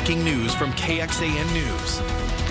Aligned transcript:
breaking 0.00 0.24
news 0.24 0.54
from 0.54 0.72
KXAN 0.72 1.52
News. 1.52 2.49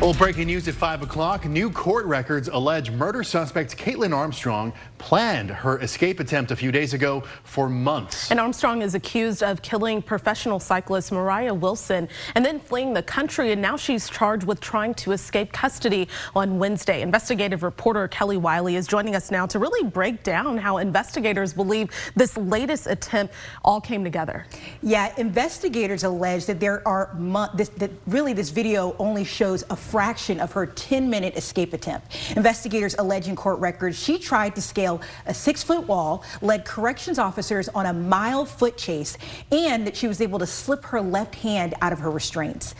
Well, 0.00 0.12
breaking 0.12 0.48
news 0.48 0.68
at 0.68 0.74
5 0.74 1.02
o'clock. 1.02 1.46
New 1.46 1.70
court 1.70 2.04
records 2.04 2.48
allege 2.48 2.90
murder 2.90 3.24
suspect 3.24 3.74
Kaitlin 3.78 4.14
Armstrong 4.14 4.72
planned 4.98 5.48
her 5.48 5.80
escape 5.80 6.20
attempt 6.20 6.50
a 6.50 6.56
few 6.56 6.70
days 6.70 6.92
ago 6.92 7.22
for 7.44 7.70
months. 7.70 8.30
And 8.30 8.38
Armstrong 8.38 8.82
is 8.82 8.94
accused 8.94 9.42
of 9.42 9.62
killing 9.62 10.02
professional 10.02 10.60
cyclist 10.60 11.10
Moriah 11.10 11.54
Wilson 11.54 12.08
and 12.34 12.44
then 12.44 12.60
fleeing 12.60 12.92
the 12.92 13.02
country. 13.02 13.52
And 13.52 13.62
now 13.62 13.76
she's 13.76 14.10
charged 14.10 14.44
with 14.44 14.60
trying 14.60 14.94
to 14.94 15.12
escape 15.12 15.52
custody 15.52 16.08
on 16.34 16.58
Wednesday. 16.58 17.00
Investigative 17.00 17.62
reporter 17.62 18.06
Kelly 18.08 18.36
Wiley 18.36 18.76
is 18.76 18.86
joining 18.86 19.14
us 19.14 19.30
now 19.30 19.46
to 19.46 19.58
really 19.58 19.88
break 19.88 20.22
down 20.22 20.58
how 20.58 20.78
investigators 20.78 21.54
believe 21.54 21.90
this 22.14 22.36
latest 22.36 22.88
attempt 22.88 23.32
all 23.64 23.80
came 23.80 24.04
together. 24.04 24.44
Yeah, 24.82 25.14
investigators 25.16 26.04
allege 26.04 26.44
that 26.46 26.60
there 26.60 26.86
are 26.86 27.16
this, 27.54 27.70
that 27.70 27.90
really 28.06 28.32
this 28.34 28.50
video 28.50 28.96
only 28.98 29.24
shows 29.24 29.64
a 29.70 29.76
fraction 29.84 30.40
of 30.40 30.52
her 30.52 30.66
10 30.66 31.08
minute 31.08 31.36
escape 31.36 31.72
attempt. 31.72 32.16
Investigators 32.36 32.94
allege 32.98 33.28
in 33.28 33.36
court 33.36 33.58
records 33.60 33.98
she 33.98 34.18
tried 34.18 34.54
to 34.54 34.62
scale 34.62 35.00
a 35.26 35.34
six 35.34 35.62
foot 35.62 35.86
wall, 35.86 36.24
led 36.40 36.64
corrections 36.64 37.18
officers 37.18 37.68
on 37.68 37.86
a 37.86 37.92
mile 37.92 38.44
foot 38.44 38.76
chase, 38.76 39.16
and 39.52 39.86
that 39.86 39.96
she 39.96 40.06
was 40.06 40.20
able 40.20 40.38
to 40.38 40.46
slip 40.46 40.84
her 40.84 41.00
left 41.00 41.34
hand 41.34 41.74
out 41.80 41.92
of 41.92 41.98
her 41.98 42.10
restraints. 42.10 42.74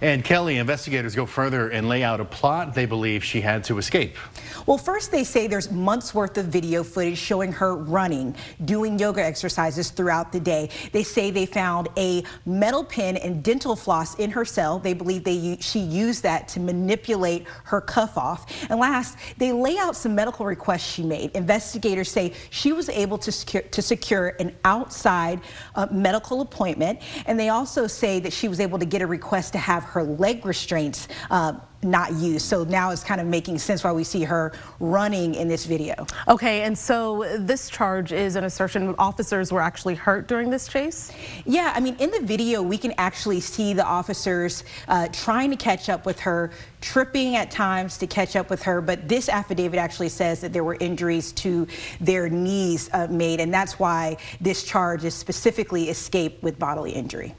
And 0.00 0.22
Kelly, 0.22 0.58
investigators 0.58 1.16
go 1.16 1.26
further 1.26 1.70
and 1.70 1.88
lay 1.88 2.04
out 2.04 2.20
a 2.20 2.24
plot 2.24 2.72
they 2.72 2.86
believe 2.86 3.24
she 3.24 3.40
had 3.40 3.64
to 3.64 3.78
escape. 3.78 4.16
Well, 4.64 4.78
first 4.78 5.10
they 5.10 5.24
say 5.24 5.48
there's 5.48 5.72
months 5.72 6.14
worth 6.14 6.38
of 6.38 6.46
video 6.46 6.84
footage 6.84 7.18
showing 7.18 7.52
her 7.52 7.74
running, 7.74 8.36
doing 8.64 8.98
yoga 8.98 9.24
exercises 9.24 9.90
throughout 9.90 10.30
the 10.30 10.38
day. 10.38 10.70
They 10.92 11.02
say 11.02 11.32
they 11.32 11.46
found 11.46 11.88
a 11.96 12.22
metal 12.46 12.84
pin 12.84 13.16
and 13.16 13.42
dental 13.42 13.74
floss 13.74 14.14
in 14.20 14.30
her 14.30 14.44
cell. 14.44 14.78
They 14.78 14.94
believe 14.94 15.24
they 15.24 15.56
she 15.60 15.80
used 15.80 16.22
that 16.22 16.46
to 16.48 16.60
manipulate 16.60 17.46
her 17.64 17.80
cuff 17.80 18.16
off. 18.16 18.66
And 18.70 18.78
last, 18.78 19.16
they 19.36 19.50
lay 19.50 19.78
out 19.78 19.96
some 19.96 20.14
medical 20.14 20.46
requests 20.46 20.88
she 20.88 21.02
made. 21.02 21.32
Investigators 21.32 22.10
say 22.10 22.34
she 22.50 22.72
was 22.72 22.88
able 22.88 23.18
to 23.18 23.32
secure, 23.32 23.62
to 23.62 23.82
secure 23.82 24.28
an 24.38 24.54
outside 24.64 25.40
uh, 25.74 25.88
medical 25.90 26.40
appointment. 26.40 27.00
And 27.26 27.40
they 27.40 27.48
also 27.48 27.88
say 27.88 28.20
that 28.20 28.32
she 28.32 28.46
was 28.46 28.60
able 28.60 28.78
to 28.78 28.86
get 28.86 29.02
a 29.02 29.06
request 29.06 29.52
to 29.54 29.58
have 29.58 29.87
her 29.88 30.02
leg 30.02 30.44
restraints 30.44 31.08
uh, 31.30 31.54
not 31.82 32.12
used. 32.14 32.46
So 32.46 32.64
now 32.64 32.90
it's 32.90 33.04
kind 33.04 33.20
of 33.20 33.26
making 33.26 33.58
sense 33.58 33.84
why 33.84 33.92
we 33.92 34.02
see 34.02 34.24
her 34.24 34.52
running 34.80 35.34
in 35.34 35.46
this 35.48 35.64
video. 35.64 36.06
Okay, 36.26 36.62
and 36.62 36.76
so 36.76 37.24
this 37.38 37.70
charge 37.70 38.12
is 38.12 38.36
an 38.36 38.44
assertion 38.44 38.94
officers 38.98 39.52
were 39.52 39.60
actually 39.60 39.94
hurt 39.94 40.26
during 40.26 40.50
this 40.50 40.66
chase? 40.66 41.12
Yeah, 41.44 41.72
I 41.74 41.80
mean, 41.80 41.96
in 42.00 42.10
the 42.10 42.20
video, 42.20 42.62
we 42.62 42.78
can 42.78 42.94
actually 42.98 43.40
see 43.40 43.74
the 43.74 43.84
officers 43.84 44.64
uh, 44.88 45.08
trying 45.12 45.50
to 45.50 45.56
catch 45.56 45.88
up 45.88 46.04
with 46.04 46.18
her, 46.20 46.50
tripping 46.80 47.36
at 47.36 47.50
times 47.50 47.98
to 47.98 48.06
catch 48.06 48.34
up 48.34 48.50
with 48.50 48.62
her. 48.64 48.80
But 48.80 49.08
this 49.08 49.28
affidavit 49.28 49.78
actually 49.78 50.08
says 50.08 50.40
that 50.40 50.52
there 50.52 50.64
were 50.64 50.76
injuries 50.80 51.32
to 51.32 51.66
their 52.00 52.28
knees 52.28 52.90
uh, 52.92 53.06
made, 53.08 53.38
and 53.40 53.54
that's 53.54 53.78
why 53.78 54.16
this 54.40 54.64
charge 54.64 55.04
is 55.04 55.14
specifically 55.14 55.90
escape 55.90 56.42
with 56.42 56.58
bodily 56.58 56.92
injury. 56.92 57.34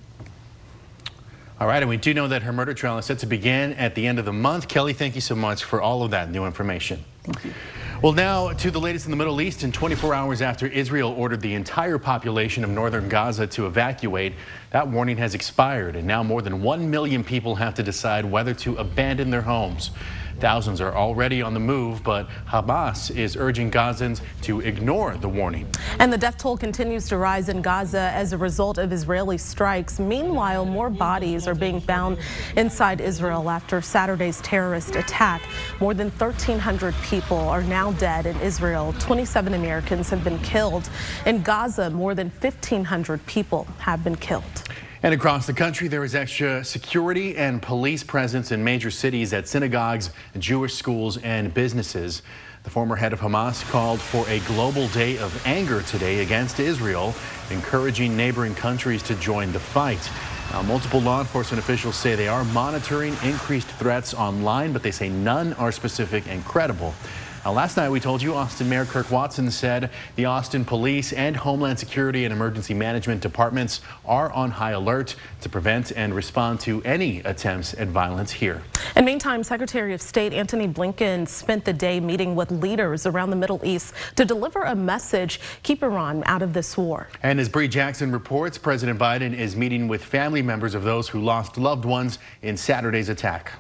All 1.59 1.67
right, 1.67 1.83
and 1.83 1.89
we 1.89 1.97
do 1.97 2.13
know 2.13 2.29
that 2.29 2.43
her 2.43 2.53
murder 2.53 2.73
trial 2.73 2.99
is 2.99 3.05
set 3.05 3.19
to 3.19 3.25
begin 3.25 3.73
at 3.73 3.93
the 3.93 4.07
end 4.07 4.17
of 4.17 4.23
the 4.23 4.31
month. 4.31 4.69
Kelly, 4.69 4.93
thank 4.93 5.15
you 5.15 5.19
so 5.19 5.35
much 5.35 5.65
for 5.65 5.81
all 5.81 6.03
of 6.03 6.11
that 6.11 6.31
new 6.31 6.45
information. 6.45 7.03
Thank 7.23 7.43
you. 7.43 7.53
Well, 8.01 8.13
now 8.13 8.53
to 8.53 8.71
the 8.71 8.79
latest 8.79 9.07
in 9.07 9.11
the 9.11 9.17
Middle 9.17 9.41
East. 9.41 9.61
In 9.61 9.73
24 9.73 10.13
hours 10.13 10.41
after 10.41 10.67
Israel 10.67 11.11
ordered 11.17 11.41
the 11.41 11.53
entire 11.55 11.97
population 11.97 12.63
of 12.63 12.69
northern 12.69 13.09
Gaza 13.09 13.45
to 13.47 13.67
evacuate, 13.67 14.35
that 14.71 14.87
warning 14.87 15.17
has 15.17 15.35
expired, 15.35 15.97
and 15.97 16.07
now 16.07 16.23
more 16.23 16.41
than 16.41 16.63
1 16.63 16.89
million 16.89 17.25
people 17.25 17.55
have 17.55 17.73
to 17.73 17.83
decide 17.83 18.23
whether 18.23 18.53
to 18.53 18.77
abandon 18.77 19.29
their 19.29 19.41
homes. 19.41 19.91
Thousands 20.39 20.79
are 20.79 20.95
already 20.95 21.41
on 21.41 21.53
the 21.53 21.59
move, 21.59 22.01
but 22.03 22.29
Hamas 22.47 23.15
is 23.15 23.35
urging 23.35 23.69
Gazans 23.69 24.21
to 24.43 24.61
ignore 24.61 25.17
the 25.17 25.27
warning. 25.27 25.67
And 25.99 26.13
the 26.13 26.17
death 26.17 26.37
toll 26.37 26.57
continues 26.57 27.07
to 27.09 27.17
rise 27.17 27.49
in 27.49 27.61
Gaza 27.61 28.11
as 28.13 28.31
a 28.31 28.37
result 28.37 28.77
of 28.77 28.93
Israeli 28.93 29.37
strikes. 29.37 29.99
Meanwhile, 29.99 30.65
more 30.65 30.89
bodies 30.89 31.47
are 31.47 31.55
being 31.55 31.81
found 31.81 32.17
inside 32.55 33.01
Israel 33.01 33.49
after 33.49 33.81
Saturday's 33.81 34.39
terrorist 34.41 34.95
attack. 34.95 35.41
More 35.81 35.93
than 35.93 36.09
1,300 36.11 36.95
people 37.03 37.37
are 37.37 37.63
now 37.63 37.91
dead 37.93 38.25
in 38.25 38.39
Israel. 38.39 38.95
27 38.99 39.53
Americans 39.53 40.09
have 40.09 40.23
been 40.23 40.39
killed. 40.39 40.89
In 41.25 41.41
Gaza, 41.41 41.89
more 41.89 42.15
than 42.15 42.29
1,500 42.29 43.25
people 43.25 43.67
have 43.79 44.03
been 44.03 44.15
killed. 44.15 44.43
And 45.01 45.13
across 45.13 45.47
the 45.47 45.53
country, 45.53 45.87
there 45.87 46.03
is 46.03 46.13
extra 46.13 46.61
security 46.65 47.37
and 47.37 47.61
police 47.61 48.03
presence 48.03 48.51
in 48.51 48.61
major 48.61 48.91
cities 48.91 49.31
at 49.31 49.47
synagogues, 49.47 50.09
Jewish 50.37 50.75
schools, 50.75 51.15
and 51.17 51.53
businesses. 51.53 52.21
The 52.63 52.69
former 52.69 52.97
head 52.97 53.13
of 53.13 53.21
Hamas 53.21 53.63
called 53.71 54.01
for 54.01 54.27
a 54.27 54.39
global 54.39 54.89
day 54.89 55.17
of 55.17 55.47
anger 55.47 55.81
today 55.83 56.19
against 56.19 56.59
Israel, 56.59 57.15
encouraging 57.49 58.17
neighboring 58.17 58.55
countries 58.55 59.01
to 59.03 59.15
join 59.15 59.53
the 59.53 59.59
fight. 59.59 60.09
Now, 60.51 60.63
multiple 60.63 60.99
law 60.99 61.21
enforcement 61.21 61.63
officials 61.63 61.95
say 61.95 62.15
they 62.15 62.27
are 62.27 62.43
monitoring 62.43 63.15
increased 63.23 63.67
threats 63.67 64.13
online, 64.13 64.73
but 64.73 64.83
they 64.83 64.91
say 64.91 65.07
none 65.07 65.53
are 65.53 65.71
specific 65.71 66.25
and 66.27 66.43
credible. 66.43 66.93
Now, 67.45 67.53
last 67.53 67.77
night 67.77 67.89
we 67.89 68.01
told 68.01 68.21
you 68.21 68.35
Austin 68.35 68.67
Mayor 68.67 68.83
Kirk 68.83 69.09
Watson 69.09 69.49
said 69.49 69.91
the 70.17 70.25
Austin 70.25 70.65
Police 70.65 71.13
and 71.13 71.37
Homeland 71.37 71.79
Security 71.79 72.25
and 72.25 72.33
Emergency 72.33 72.73
Management 72.73 73.21
departments 73.21 73.79
are 74.05 74.29
on 74.33 74.51
high 74.51 74.71
alert 74.71 75.15
to 75.39 75.47
prevent 75.47 75.93
and 75.93 76.13
respond 76.13 76.59
to 76.61 76.83
any 76.83 77.19
attempts 77.19 77.73
at 77.75 77.87
violence 77.87 78.31
here. 78.31 78.61
And 78.95 79.05
meantime, 79.05 79.43
Secretary 79.43 79.93
of 79.93 80.01
State 80.01 80.33
Antony 80.33 80.67
Blinken 80.67 81.25
spent 81.29 81.63
the 81.63 81.71
day 81.71 82.01
meeting 82.01 82.35
with 82.35 82.51
leaders 82.51 83.05
around 83.05 83.29
the 83.29 83.37
Middle 83.37 83.61
East 83.63 83.93
to 84.17 84.25
deliver 84.25 84.63
a 84.63 84.75
message, 84.75 85.39
keep 85.63 85.81
Iran 85.81 86.23
out 86.25 86.41
of 86.41 86.51
this 86.51 86.77
war. 86.77 87.07
And 87.23 87.39
as 87.39 87.47
Bree 87.47 87.69
Jackson 87.69 88.11
reports, 88.11 88.57
President 88.57 88.99
Biden 88.99 89.33
is 89.33 89.55
meeting 89.55 89.87
with 89.87 90.03
family 90.03 90.41
members 90.41 90.75
of 90.75 90.83
those 90.83 91.07
who 91.07 91.21
lost 91.21 91.57
loved 91.57 91.85
ones 91.85 92.19
in 92.41 92.57
Saturday's 92.57 93.07
attack. 93.07 93.53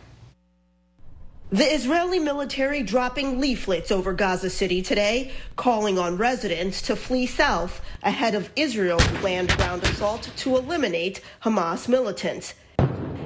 The 1.51 1.63
Israeli 1.65 2.19
military 2.19 2.83
dropping 2.83 3.39
leaflets 3.39 3.89
over 3.89 4.13
Gaza 4.13 4.51
City 4.51 4.83
today, 4.83 5.31
calling 5.55 5.97
on 5.97 6.15
residents 6.15 6.79
to 6.83 6.95
flee 6.95 7.25
south 7.25 7.81
ahead 8.03 8.35
of 8.35 8.51
Israel's 8.55 9.11
land 9.23 9.49
ground 9.57 9.83
assault 9.83 10.29
to 10.37 10.55
eliminate 10.55 11.21
Hamas 11.41 11.87
militants. 11.87 12.53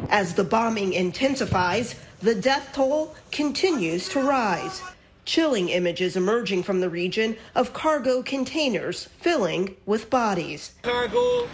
As 0.07 0.35
the 0.35 0.45
bombing 0.45 0.94
intensifies, 0.94 2.00
the 2.22 2.34
death 2.34 2.69
toll 2.72 3.13
continues 3.34 4.07
to 4.09 4.22
rise. 4.22 4.81
Chilling 5.25 5.67
images 5.67 6.16
emerging 6.16 6.63
from 6.63 6.79
the 6.79 6.90
region 6.90 7.35
of 7.55 7.73
cargo 7.73 8.23
containers 8.23 9.09
filling 9.19 9.75
with 9.85 10.09
bodies. 10.09 10.75
Cargo 10.81 11.45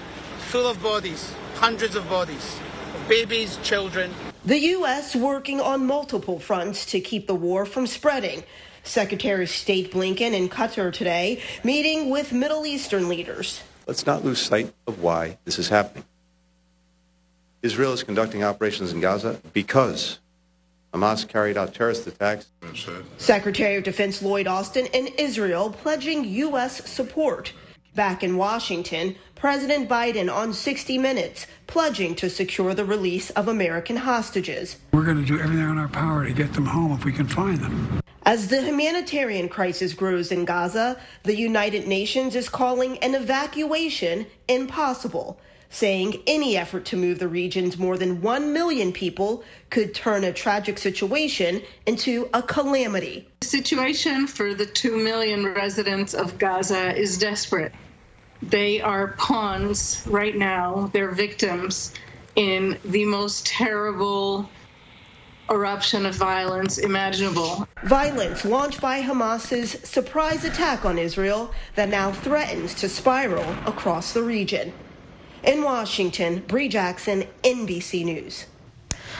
full 0.50 0.68
of 0.68 0.80
bodies, 0.84 1.34
hundreds 1.56 1.96
of 1.96 2.07
bodies, 2.07 2.59
babies, 3.07 3.57
children. 3.63 4.12
The 4.46 4.60
U.S. 4.60 5.18
working 5.18 5.60
on 5.60 5.86
multiple 5.86 6.40
fronts 6.40 6.86
to 6.88 7.02
keep 7.02 7.28
the 7.28 7.36
war 7.36 7.66
from 7.66 7.86
spreading. 7.86 8.44
Secretary 8.84 9.44
of 9.44 9.50
State 9.50 9.92
Blinken 9.92 10.34
in 10.34 10.48
Qatar 10.48 10.94
today, 10.94 11.42
meeting 11.66 12.10
with 12.10 12.32
Middle 12.32 12.66
Eastern 12.66 13.10
leaders. 13.10 13.62
Let's 13.86 14.06
not 14.06 14.24
lose 14.24 14.40
sight 14.40 14.74
of 14.88 15.02
why 15.02 15.38
this 15.44 15.60
is 15.60 15.68
happening. 15.68 16.06
Israel 17.62 17.92
is 17.92 18.02
conducting 18.04 18.44
operations 18.44 18.94
in 18.94 19.02
Gaza 19.02 19.42
because 19.52 20.20
Hamas 20.94 21.28
carried 21.28 21.58
out 21.58 21.74
terrorist 21.74 22.08
attacks. 22.08 22.48
Secretary 23.18 23.76
of 23.76 23.84
Defense 23.84 24.22
Lloyd 24.22 24.48
Austin 24.48 24.86
in 24.88 25.08
Israel 25.18 25.70
pledging 25.70 26.24
U.S. 26.24 26.90
support. 26.90 27.52
Back 27.96 28.24
in 28.24 28.38
Washington, 28.38 29.16
President 29.36 29.90
Biden 29.90 30.34
on 30.34 30.54
60 30.54 30.98
Minutes 30.98 31.48
pledging 31.66 32.16
to 32.16 32.30
secure 32.30 32.74
the 32.74 32.86
release 32.86 33.30
of 33.31 33.48
American 33.48 33.98
hostages. 33.98 34.78
We're 34.94 35.04
going 35.06 35.18
to 35.18 35.25
do 35.25 35.40
everything 35.40 35.69
in 35.69 35.78
our 35.78 35.88
power 35.88 36.25
to 36.25 36.31
get 36.31 36.54
them 36.54 36.66
home 36.66 36.92
if 36.92 37.04
we 37.04 37.12
can 37.12 37.28
find 37.28 37.58
them. 37.58 38.00
As 38.24 38.48
the 38.48 38.62
humanitarian 38.62 39.50
crisis 39.50 39.94
grows 39.94 40.31
in 40.31 40.46
Gaza, 40.46 41.00
the 41.24 41.36
United 41.36 41.88
Nations 41.88 42.36
is 42.36 42.48
calling 42.48 42.98
an 43.00 43.16
evacuation 43.16 44.28
impossible, 44.48 45.40
saying 45.72 46.22
any 46.28 46.58
effort 46.58 46.86
to 46.86 46.98
move 46.98 47.19
the 47.19 47.28
region's 47.28 47.78
more 47.78 47.98
than 47.98 48.22
1 48.22 48.54
million 48.54 48.92
people 48.92 49.44
could 49.72 49.96
turn 49.96 50.24
a 50.24 50.34
tragic 50.34 50.78
situation 50.78 51.62
into 51.86 52.30
a 52.34 52.42
calamity. 52.42 53.28
The 53.42 53.48
situation 53.48 54.28
for 54.28 54.54
the 54.54 54.66
2 54.66 54.98
million 54.98 55.54
residents 55.54 56.13
of 56.13 56.38
Gaza 56.38 56.96
is 56.96 57.18
desperate. 57.18 57.74
They 58.41 58.80
are 58.81 59.09
pawns 59.18 60.03
right 60.07 60.36
now, 60.36 60.89
they're 60.94 61.12
victims 61.12 61.94
in 62.36 62.77
the 62.86 63.06
most 63.06 63.45
terrible 63.45 64.50
eruption 65.50 66.06
of 66.06 66.15
violence 66.15 66.77
imaginable. 66.77 67.68
Violence 67.83 68.45
launched 68.45 68.80
by 68.80 69.01
Hamas's 69.01 69.71
surprise 69.83 70.45
attack 70.45 70.86
on 70.86 70.97
Israel 70.97 71.51
that 71.75 71.89
now 71.89 72.12
threatens 72.12 72.74
to 72.75 72.88
spiral 72.88 73.50
across 73.65 74.13
the 74.13 74.24
region. 74.24 74.71
In 75.44 75.63
Washington, 75.63 76.44
Bree 76.47 76.69
Jackson, 76.69 77.25
NBC 77.44 78.06
News. 78.06 78.45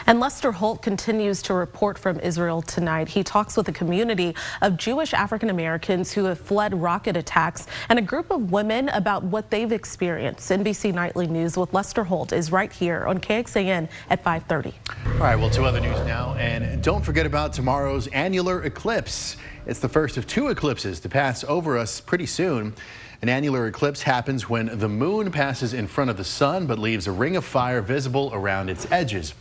And 0.08 0.20
Lester 0.20 0.52
Holt 0.52 0.82
continues 0.82 1.42
to 1.44 1.54
report 1.54 1.98
from 1.98 2.20
Israel 2.20 2.62
tonight. 2.62 3.08
He 3.10 3.24
talks 3.24 3.58
with 3.58 3.68
a 3.68 3.72
community 3.72 4.36
of 4.62 4.78
Jewish 4.78 5.14
African 5.14 5.50
Americans 5.50 6.12
who 6.12 6.26
have 6.26 6.40
fled 6.40 6.74
rocket 6.80 7.18
attacks 7.18 7.68
and 7.90 8.00
a 8.00 8.02
group 8.02 8.32
of 8.32 8.52
women 8.52 8.90
about 8.90 9.24
what 9.24 9.50
they've 9.50 9.72
experienced. 9.72 10.50
NBC 10.50 10.94
Nightly 10.94 11.28
News 11.28 11.58
with 11.58 11.74
Lester 11.74 12.04
Holt 12.04 12.34
is 12.34 12.52
right 12.52 12.72
here 12.72 13.06
on 13.06 13.20
KXAN 13.20 13.90
at 14.10 14.24
5:30. 14.24 14.74
All 15.06 15.20
right, 15.20 15.36
well, 15.36 15.50
two 15.50 15.66
other 15.66 15.80
news 15.80 16.00
now, 16.06 16.36
and 16.36 16.82
don't 16.84 17.04
forget 17.04 17.26
about 17.26 17.54
tomorrow's 17.54 18.08
annular 18.08 18.64
eclipse. 18.64 19.38
It's 19.66 19.80
the 19.80 19.90
first 19.90 20.18
of 20.18 20.26
two 20.26 20.48
eclipses 20.48 21.00
to 21.02 21.10
pass 21.10 21.44
over 21.44 21.78
us 21.78 22.00
pretty 22.00 22.26
soon. 22.26 22.74
An 23.22 23.28
annular 23.28 23.68
eclipse 23.68 24.02
happens 24.02 24.50
when 24.50 24.80
the 24.80 24.88
moon 24.88 25.30
passes 25.30 25.74
in 25.74 25.88
front 25.88 26.10
of 26.10 26.16
the 26.16 26.24
sun 26.24 26.68
but 26.68 26.80
leaves 26.80 27.06
a 27.06 27.12
ring 27.12 27.36
of 27.36 27.44
fire 27.44 27.82
visible 27.82 28.32
around 28.34 28.70
its 28.70 28.90
edges. 28.92 29.34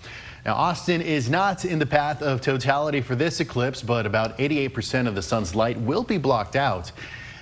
Now, 0.45 0.55
Austin 0.55 1.01
is 1.01 1.31
not 1.31 1.65
in 1.65 1.79
the 1.79 1.87
path 1.87 2.21
of 2.21 2.41
totality 2.41 3.01
for 3.01 3.15
this 3.15 3.39
eclipse, 3.39 3.83
but 3.83 4.05
about 4.05 4.37
88% 4.39 5.07
of 5.07 5.15
the 5.15 5.23
sun's 5.23 5.55
light 5.55 5.79
will 5.79 6.03
be 6.03 6.19
blocked 6.19 6.57
out. 6.57 6.91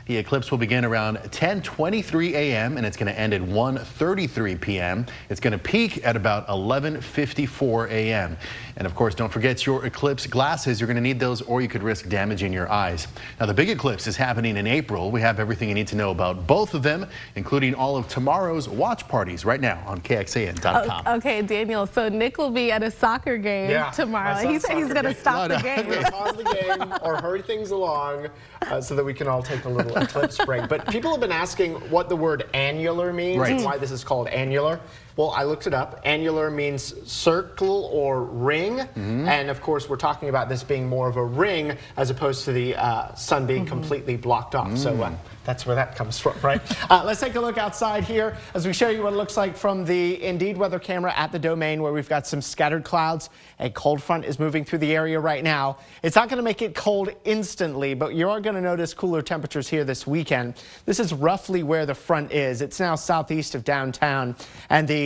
The 0.07 0.17
eclipse 0.19 0.51
will 0.51 0.59
begin 0.59 0.85
around 0.85 1.17
10:23 1.17 2.33
a.m. 2.35 2.77
and 2.77 2.87
it's 2.87 2.97
going 2.97 3.13
to 3.13 3.19
end 3.19 3.35
at 3.35 3.41
1:33 3.41 4.61
p.m. 4.61 5.07
It's 5.31 5.41
going 5.41 5.53
to 5.53 5.59
peak 5.59 6.07
at 6.07 6.17
about 6.17 6.47
11:54 6.49 7.91
a.m. 7.91 8.37
And 8.77 8.87
of 8.87 8.95
course, 8.95 9.15
don't 9.15 9.33
forget 9.33 9.65
your 9.65 9.87
eclipse 9.87 10.27
glasses. 10.27 10.81
You're 10.81 10.87
going 10.87 10.97
to 10.97 11.03
need 11.03 11.19
those 11.19 11.41
or 11.43 11.63
you 11.63 11.69
could 11.69 11.83
risk 11.83 12.09
damaging 12.09 12.53
your 12.53 12.71
eyes. 12.71 13.09
Now, 13.41 13.47
the 13.47 13.55
big 13.55 13.71
eclipse 13.71 14.07
is 14.07 14.17
happening 14.17 14.59
in 14.59 14.67
April. 14.67 15.11
We 15.11 15.23
have 15.23 15.41
everything 15.41 15.69
you 15.69 15.75
need 15.75 15.87
to 15.89 15.97
know 15.97 16.11
about 16.11 16.47
both 16.47 16.75
of 16.75 16.83
them, 16.83 17.07
including 17.37 17.75
all 17.75 17.97
of 17.97 18.07
tomorrow's 18.09 18.69
watch 18.69 19.09
parties 19.09 19.47
right 19.47 19.61
now 19.61 19.83
on 19.87 20.01
KXAN.com. 20.03 21.03
Oh, 21.07 21.17
okay, 21.17 21.41
Daniel. 21.41 21.87
So 21.87 22.11
Nick 22.11 22.37
will 22.37 22.51
be 22.51 22.71
at 22.71 22.83
a 22.83 22.91
soccer 22.91 23.39
game 23.39 23.71
yeah, 23.71 23.91
tomorrow. 23.91 24.47
He 24.47 24.59
said 24.59 24.77
he's 24.77 24.93
going 24.93 25.07
to 25.07 25.15
stop 25.15 25.49
no, 25.49 25.57
no. 25.57 25.63
the 25.63 25.63
game. 25.93 26.03
Pause 26.05 26.37
the 26.37 26.45
game 26.45 26.93
or 27.03 27.17
hurry 27.17 27.43
things 27.43 27.71
along 27.71 28.29
uh, 28.63 28.81
so 28.81 28.95
that 28.95 29.05
we 29.05 29.15
can 29.15 29.27
all 29.27 29.43
take 29.43 29.65
a 29.65 29.69
little 29.69 29.97
eclipse 29.97 30.37
break. 30.45 30.69
But 30.69 30.87
people 30.89 31.11
have 31.13 31.21
been 31.21 31.33
asking 31.33 31.75
what 31.91 32.11
the 32.11 32.17
word 32.17 32.49
annular 32.53 33.13
means 33.13 33.39
right. 33.39 33.53
and 33.53 33.65
why 33.65 33.79
this 33.79 33.91
is 33.91 34.05
called 34.05 34.29
annular. 34.29 34.81
Well, 35.17 35.31
I 35.31 35.45
looked 35.45 35.67
it 35.67 35.73
up. 35.73 35.99
Annular 36.05 36.51
means 36.51 36.95
circle 37.11 37.89
or 37.91 38.23
ring. 38.23 38.81
Mm 38.81 38.87
-hmm. 38.95 39.29
And 39.29 39.51
of 39.51 39.61
course, 39.61 39.89
we're 39.89 39.97
talking 40.09 40.29
about 40.29 40.49
this 40.49 40.65
being 40.65 40.89
more 40.89 41.09
of 41.09 41.17
a 41.17 41.25
ring 41.25 41.73
as 41.97 42.11
opposed 42.11 42.45
to 42.45 42.53
the 42.53 42.77
uh, 42.77 43.15
sun 43.15 43.47
being 43.47 43.61
mm 43.61 43.67
-hmm. 43.67 43.71
completely 43.71 44.17
blocked 44.17 44.55
off. 44.55 44.69
Mm. 44.69 44.77
So 44.77 44.91
uh, 44.91 45.11
that's 45.47 45.65
where 45.65 45.77
that 45.77 45.97
comes 45.97 46.19
from, 46.19 46.35
right? 46.43 46.61
uh, 46.91 47.05
let's 47.07 47.21
take 47.21 47.39
a 47.39 47.41
look 47.41 47.57
outside 47.57 48.03
here 48.05 48.37
as 48.55 48.67
we 48.67 48.73
show 48.73 48.91
you 48.91 49.03
what 49.03 49.13
it 49.13 49.17
looks 49.17 49.37
like 49.37 49.57
from 49.57 49.85
the 49.85 50.23
Indeed 50.23 50.57
weather 50.57 50.81
camera 50.81 51.13
at 51.17 51.31
the 51.31 51.39
domain 51.39 51.81
where 51.81 51.93
we've 51.93 52.09
got 52.09 52.27
some 52.27 52.43
scattered 52.43 52.83
clouds. 52.83 53.31
A 53.59 53.71
cold 53.71 54.03
front 54.03 54.25
is 54.25 54.39
moving 54.39 54.65
through 54.65 54.81
the 54.81 54.97
area 54.97 55.21
right 55.21 55.45
now. 55.45 55.77
It's 56.03 56.17
not 56.17 56.29
going 56.29 56.39
to 56.45 56.49
make 56.51 56.63
it 56.63 56.75
cold 56.75 57.09
instantly, 57.25 57.95
but 57.95 58.15
you 58.15 58.29
are 58.29 58.41
going 58.41 58.57
to 58.57 58.61
notice 58.61 58.95
cooler 58.95 59.23
temperatures 59.23 59.69
here 59.69 59.85
this 59.85 60.07
weekend. 60.07 60.55
This 60.85 60.99
is 60.99 61.13
roughly 61.13 61.63
where 61.63 61.87
the 61.87 61.95
front 61.95 62.33
is. 62.33 62.61
It's 62.61 62.81
now 62.81 62.97
southeast 62.97 63.55
of 63.55 63.63
downtown 63.65 64.35
and 64.69 64.89
the 64.89 65.06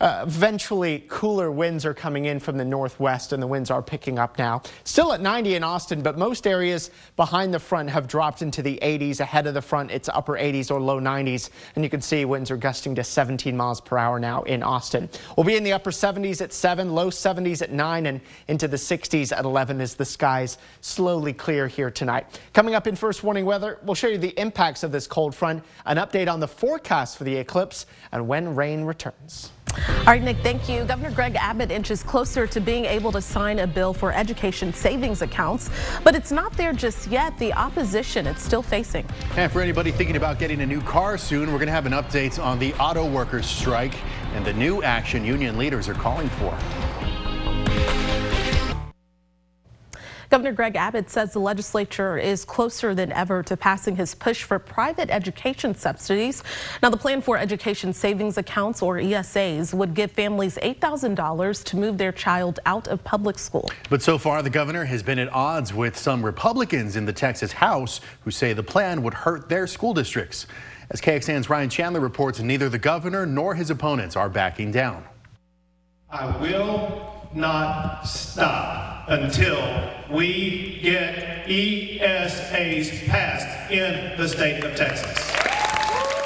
uh, 0.00 0.24
eventually, 0.26 1.04
cooler 1.08 1.52
winds 1.52 1.84
are 1.84 1.92
coming 1.92 2.24
in 2.24 2.40
from 2.40 2.56
the 2.56 2.64
northwest, 2.64 3.34
and 3.34 3.42
the 3.42 3.46
winds 3.46 3.70
are 3.70 3.82
picking 3.82 4.18
up 4.18 4.38
now. 4.38 4.62
Still 4.84 5.12
at 5.12 5.20
90 5.20 5.56
in 5.56 5.62
Austin, 5.62 6.00
but 6.00 6.16
most 6.16 6.46
areas 6.46 6.90
behind 7.16 7.52
the 7.52 7.58
front 7.58 7.90
have 7.90 8.08
dropped 8.08 8.40
into 8.40 8.62
the 8.62 8.78
80s. 8.80 9.20
Ahead 9.20 9.46
of 9.46 9.52
the 9.52 9.60
front, 9.60 9.90
it's 9.90 10.08
upper 10.08 10.38
80s 10.38 10.70
or 10.70 10.80
low 10.80 10.98
90s, 10.98 11.50
and 11.74 11.84
you 11.84 11.90
can 11.90 12.00
see 12.00 12.24
winds 12.24 12.50
are 12.50 12.56
gusting 12.56 12.94
to 12.94 13.04
17 13.04 13.54
miles 13.54 13.78
per 13.78 13.98
hour 13.98 14.18
now 14.18 14.42
in 14.44 14.62
Austin. 14.62 15.06
We'll 15.36 15.44
be 15.44 15.56
in 15.56 15.64
the 15.64 15.74
upper 15.74 15.90
70s 15.90 16.40
at 16.40 16.54
7, 16.54 16.94
low 16.94 17.10
70s 17.10 17.60
at 17.60 17.70
9, 17.70 18.06
and 18.06 18.22
into 18.48 18.68
the 18.68 18.78
60s 18.78 19.36
at 19.36 19.44
11 19.44 19.82
as 19.82 19.94
the 19.94 20.06
skies 20.06 20.56
slowly 20.80 21.34
clear 21.34 21.68
here 21.68 21.90
tonight. 21.90 22.40
Coming 22.54 22.74
up 22.74 22.86
in 22.86 22.96
first 22.96 23.22
warning 23.22 23.44
weather, 23.44 23.78
we'll 23.82 23.94
show 23.94 24.08
you 24.08 24.16
the 24.16 24.38
impacts 24.40 24.82
of 24.82 24.92
this 24.92 25.06
cold 25.06 25.34
front, 25.34 25.62
an 25.84 25.98
update 25.98 26.32
on 26.32 26.40
the 26.40 26.48
forecast 26.48 27.18
for 27.18 27.24
the 27.24 27.36
eclipse, 27.36 27.84
and 28.12 28.26
when 28.26 28.56
rain 28.56 28.84
returns. 28.84 29.50
All 30.00 30.06
right, 30.06 30.22
Nick, 30.22 30.38
thank 30.38 30.68
you. 30.68 30.84
Governor 30.84 31.10
Greg 31.10 31.36
Abbott 31.36 31.70
inches 31.70 32.02
closer 32.02 32.46
to 32.46 32.60
being 32.60 32.84
able 32.84 33.12
to 33.12 33.20
sign 33.20 33.58
a 33.58 33.66
bill 33.66 33.92
for 33.92 34.12
education 34.12 34.72
savings 34.72 35.22
accounts, 35.22 35.70
but 36.04 36.14
it's 36.14 36.32
not 36.32 36.56
there 36.56 36.72
just 36.72 37.08
yet. 37.08 37.36
The 37.38 37.52
opposition 37.52 38.26
it's 38.26 38.42
still 38.42 38.62
facing. 38.62 39.06
And 39.36 39.52
for 39.52 39.60
anybody 39.60 39.92
thinking 39.92 40.16
about 40.16 40.38
getting 40.38 40.62
a 40.62 40.66
new 40.66 40.80
car 40.80 41.18
soon, 41.18 41.52
we're 41.52 41.58
going 41.58 41.66
to 41.66 41.72
have 41.72 41.86
an 41.86 41.92
update 41.92 42.42
on 42.42 42.58
the 42.58 42.72
auto 42.74 43.08
workers 43.08 43.46
strike 43.46 43.94
and 44.34 44.44
the 44.44 44.52
new 44.52 44.82
action 44.82 45.24
union 45.24 45.58
leaders 45.58 45.88
are 45.88 45.94
calling 45.94 46.28
for. 46.30 46.56
Governor 50.30 50.52
Greg 50.52 50.76
Abbott 50.76 51.10
says 51.10 51.32
the 51.32 51.40
legislature 51.40 52.16
is 52.16 52.44
closer 52.44 52.94
than 52.94 53.10
ever 53.10 53.42
to 53.42 53.56
passing 53.56 53.96
his 53.96 54.14
push 54.14 54.44
for 54.44 54.60
private 54.60 55.10
education 55.10 55.74
subsidies. 55.74 56.44
Now, 56.80 56.90
the 56.90 56.96
plan 56.96 57.20
for 57.20 57.36
education 57.36 57.92
savings 57.92 58.38
accounts, 58.38 58.80
or 58.80 58.98
ESAs, 58.98 59.74
would 59.74 59.92
give 59.92 60.12
families 60.12 60.56
$8,000 60.62 61.64
to 61.64 61.76
move 61.76 61.98
their 61.98 62.12
child 62.12 62.60
out 62.64 62.86
of 62.86 63.02
public 63.02 63.40
school. 63.40 63.68
But 63.88 64.02
so 64.02 64.18
far, 64.18 64.40
the 64.44 64.50
governor 64.50 64.84
has 64.84 65.02
been 65.02 65.18
at 65.18 65.32
odds 65.32 65.74
with 65.74 65.98
some 65.98 66.24
Republicans 66.24 66.94
in 66.94 67.06
the 67.06 67.12
Texas 67.12 67.50
House 67.50 68.00
who 68.22 68.30
say 68.30 68.52
the 68.52 68.62
plan 68.62 69.02
would 69.02 69.14
hurt 69.14 69.48
their 69.48 69.66
school 69.66 69.92
districts. 69.92 70.46
As 70.90 71.00
KXAN's 71.00 71.50
Ryan 71.50 71.68
Chandler 71.68 72.00
reports, 72.00 72.38
neither 72.38 72.68
the 72.68 72.78
governor 72.78 73.26
nor 73.26 73.56
his 73.56 73.68
opponents 73.68 74.14
are 74.14 74.28
backing 74.28 74.70
down. 74.70 75.02
I 76.08 76.36
will 76.38 77.28
not 77.34 78.04
stop 78.04 78.89
until 79.08 79.90
we 80.08 80.78
get 80.82 81.46
ESAs 81.46 83.06
passed 83.08 83.70
in 83.70 84.16
the 84.16 84.28
state 84.28 84.64
of 84.64 84.76
Texas. 84.76 85.16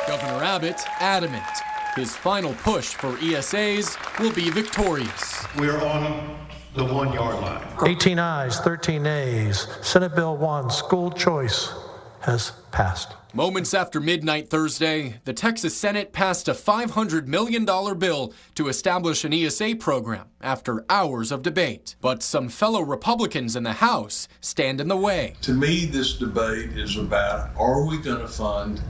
Governor 0.07 0.45
Abbott 0.45 0.81
adamant 1.01 1.43
his 1.97 2.17
final 2.17 2.53
push 2.55 2.95
for 2.95 3.13
ESAs 3.19 3.97
will 4.19 4.33
be 4.33 4.51
victorious. 4.51 5.45
We're 5.57 5.81
on 5.81 6.37
the 6.75 6.85
one 6.85 7.13
yard 7.13 7.37
line. 7.41 7.63
18 7.87 8.19
ayes, 8.19 8.59
13 8.59 9.03
nays. 9.03 9.69
Senate 9.81 10.17
Bill 10.17 10.37
1, 10.37 10.71
school 10.71 11.13
choice 11.13 11.73
has 12.23 12.53
passed. 12.73 13.15
Moments 13.37 13.75
after 13.75 13.99
midnight 13.99 14.49
Thursday, 14.49 15.17
the 15.25 15.33
Texas 15.33 15.77
Senate 15.77 16.13
passed 16.13 16.47
a 16.47 16.53
$500 16.53 17.27
million 17.27 17.65
bill 17.65 18.33
to 18.55 18.69
establish 18.69 19.25
an 19.25 19.35
ESA 19.35 19.75
program 19.75 20.29
after 20.41 20.85
hours 20.89 21.33
of 21.33 21.43
debate. 21.43 21.97
But 22.01 22.23
some 22.23 22.49
fellow 22.49 22.81
Republicans 22.81 23.57
in 23.57 23.65
the 23.65 23.73
House 23.73 24.29
stand 24.41 24.81
in 24.81 24.87
the 24.87 24.97
way. 24.97 25.35
To 25.43 25.53
me, 25.53 25.85
this 25.85 26.17
debate 26.17 26.79
is 26.79 26.97
about 26.97 27.51
are 27.57 27.85
we 27.85 27.99
going 27.99 28.21
to 28.21 28.29
fund 28.29 28.81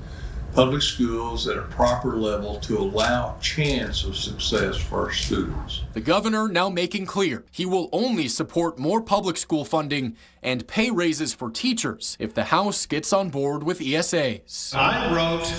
public 0.54 0.82
schools 0.82 1.48
at 1.48 1.56
a 1.56 1.62
proper 1.62 2.16
level 2.16 2.60
to 2.60 2.78
allow 2.78 3.36
chance 3.40 4.04
of 4.04 4.16
success 4.16 4.76
for 4.76 5.06
our 5.06 5.12
students. 5.12 5.82
The 5.94 6.00
governor 6.00 6.48
now 6.48 6.68
making 6.68 7.06
clear 7.06 7.44
he 7.50 7.66
will 7.66 7.88
only 7.90 8.28
support 8.28 8.78
more 8.78 9.00
public 9.00 9.36
school 9.36 9.64
funding 9.64 10.16
and 10.44 10.66
pay 10.68 10.92
raises 10.92 11.34
for 11.34 11.50
teachers 11.50 12.16
if 12.20 12.34
the 12.34 12.44
House 12.44 12.86
gets 12.86 13.12
on 13.12 13.30
board 13.30 13.64
with 13.64 13.80
ESAs. 13.80 14.72
I 14.76 15.12
wrote 15.12 15.52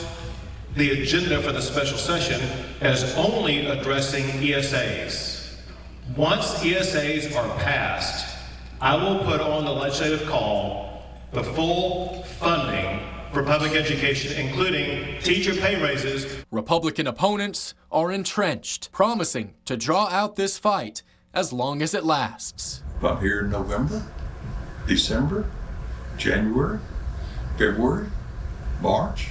the 0.76 1.02
agenda 1.02 1.42
for 1.42 1.52
the 1.52 1.62
special 1.62 1.98
session 1.98 2.42
as 2.80 3.14
only 3.16 3.66
addressing 3.66 4.24
ESAs. 4.24 5.58
Once 6.16 6.46
ESAs 6.64 7.36
are 7.36 7.58
passed, 7.60 8.38
I 8.80 8.96
will 8.96 9.20
put 9.26 9.42
on 9.42 9.66
the 9.66 9.72
legislative 9.72 10.26
call 10.28 11.04
the 11.34 11.44
full 11.44 12.24
funding 12.40 13.02
for 13.36 13.44
public 13.44 13.74
education, 13.74 14.32
including 14.40 15.20
teacher 15.20 15.54
pay 15.54 15.76
raises. 15.84 16.46
Republican 16.52 17.06
opponents 17.06 17.74
are 17.92 18.10
entrenched, 18.10 18.90
promising 18.94 19.54
to 19.66 19.76
draw 19.76 20.08
out 20.08 20.38
this 20.38 20.58
fight 20.58 21.04
as 21.34 21.52
long 21.52 21.82
as 21.82 21.94
it 21.94 22.06
lasts. 22.06 22.82
If 22.96 23.04
I'm 23.04 23.20
here 23.20 23.42
in 23.42 23.50
November, 23.50 24.02
December, 24.88 25.50
January, 26.16 26.80
February, 27.58 28.08
March, 28.80 29.28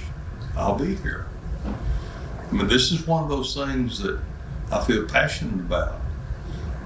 I'll 0.55 0.77
be 0.77 0.93
here. 0.97 1.25
I 1.65 2.53
mean, 2.53 2.67
this 2.67 2.91
is 2.91 3.07
one 3.07 3.23
of 3.23 3.29
those 3.29 3.55
things 3.55 3.97
that 4.03 4.19
I 4.71 4.83
feel 4.85 5.07
passionate 5.07 5.61
about. 5.61 5.99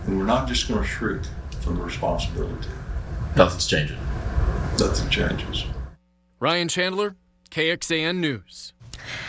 And 0.05 0.17
we're 0.17 0.25
not 0.25 0.47
just 0.47 0.69
going 0.69 0.79
to 0.81 0.87
shrink 0.87 1.23
from 1.59 1.75
the 1.75 1.83
responsibility. 1.83 2.69
Nothing's 3.35 3.67
changing. 3.67 3.99
Nothing 4.79 5.09
changes. 5.09 5.65
Ryan 6.41 6.69
Chandler, 6.69 7.15
KXAN 7.51 8.21
News. 8.21 8.71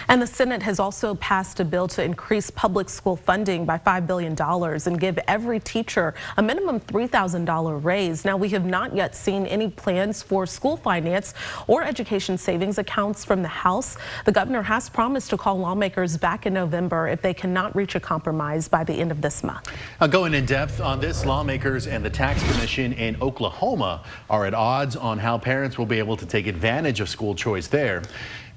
And 0.09 0.21
the 0.21 0.27
Senate 0.27 0.63
has 0.63 0.79
also 0.79 1.15
passed 1.17 1.61
a 1.61 1.65
bill 1.65 1.89
to 1.89 2.03
increase 2.03 2.51
public 2.51 2.89
school 2.89 3.17
funding 3.17 3.65
by 3.65 3.79
$5 3.79 4.07
billion 4.07 4.37
and 4.41 5.01
give 5.01 5.19
every 5.29 5.61
teacher 5.61 6.15
a 6.37 6.43
minimum 6.43 6.81
$3,000 6.81 7.85
raise. 7.85 8.25
Now, 8.25 8.37
we 8.37 8.49
have 8.51 8.65
not 8.65 8.95
yet 8.95 9.15
seen 9.15 9.47
any 9.47 9.69
plans 9.69 10.23
for 10.23 10.47
school 10.47 10.77
finance 10.77 11.35
or 11.67 11.85
education 11.85 12.37
savings 12.37 12.79
accounts 12.79 13.25
from 13.25 13.43
the 13.43 13.49
House. 13.49 13.97
The 14.25 14.33
governor 14.33 14.63
has 14.63 14.89
promised 14.89 15.31
to 15.31 15.37
call 15.37 15.59
lawmakers 15.59 16.17
back 16.17 16.47
in 16.47 16.55
November 16.55 17.09
if 17.09 17.23
they 17.23 17.35
cannot 17.35 17.75
reach 17.77 17.95
a 17.95 18.01
compromise 18.01 18.69
by 18.69 18.85
the 18.85 18.95
end 18.95 19.11
of 19.11 19.21
this 19.21 19.43
month. 19.45 19.71
Now, 20.01 20.07
going 20.07 20.35
in 20.35 20.47
depth 20.47 20.81
on 20.81 21.01
this, 21.01 21.25
lawmakers 21.25 21.87
and 21.87 22.05
the 22.05 22.11
tax 22.11 22.43
commission 22.51 22.93
in 22.93 23.17
Oklahoma 23.21 24.05
are 24.29 24.47
at 24.47 24.55
odds 24.55 24.97
on 24.97 25.19
how 25.19 25.39
parents 25.39 25.79
will 25.79 25.87
be 25.87 25.99
able 25.99 26.17
to 26.17 26.27
take 26.27 26.47
advantage 26.47 27.01
of 27.01 27.09
school 27.09 27.35
choice 27.35 27.69
there. 27.69 28.03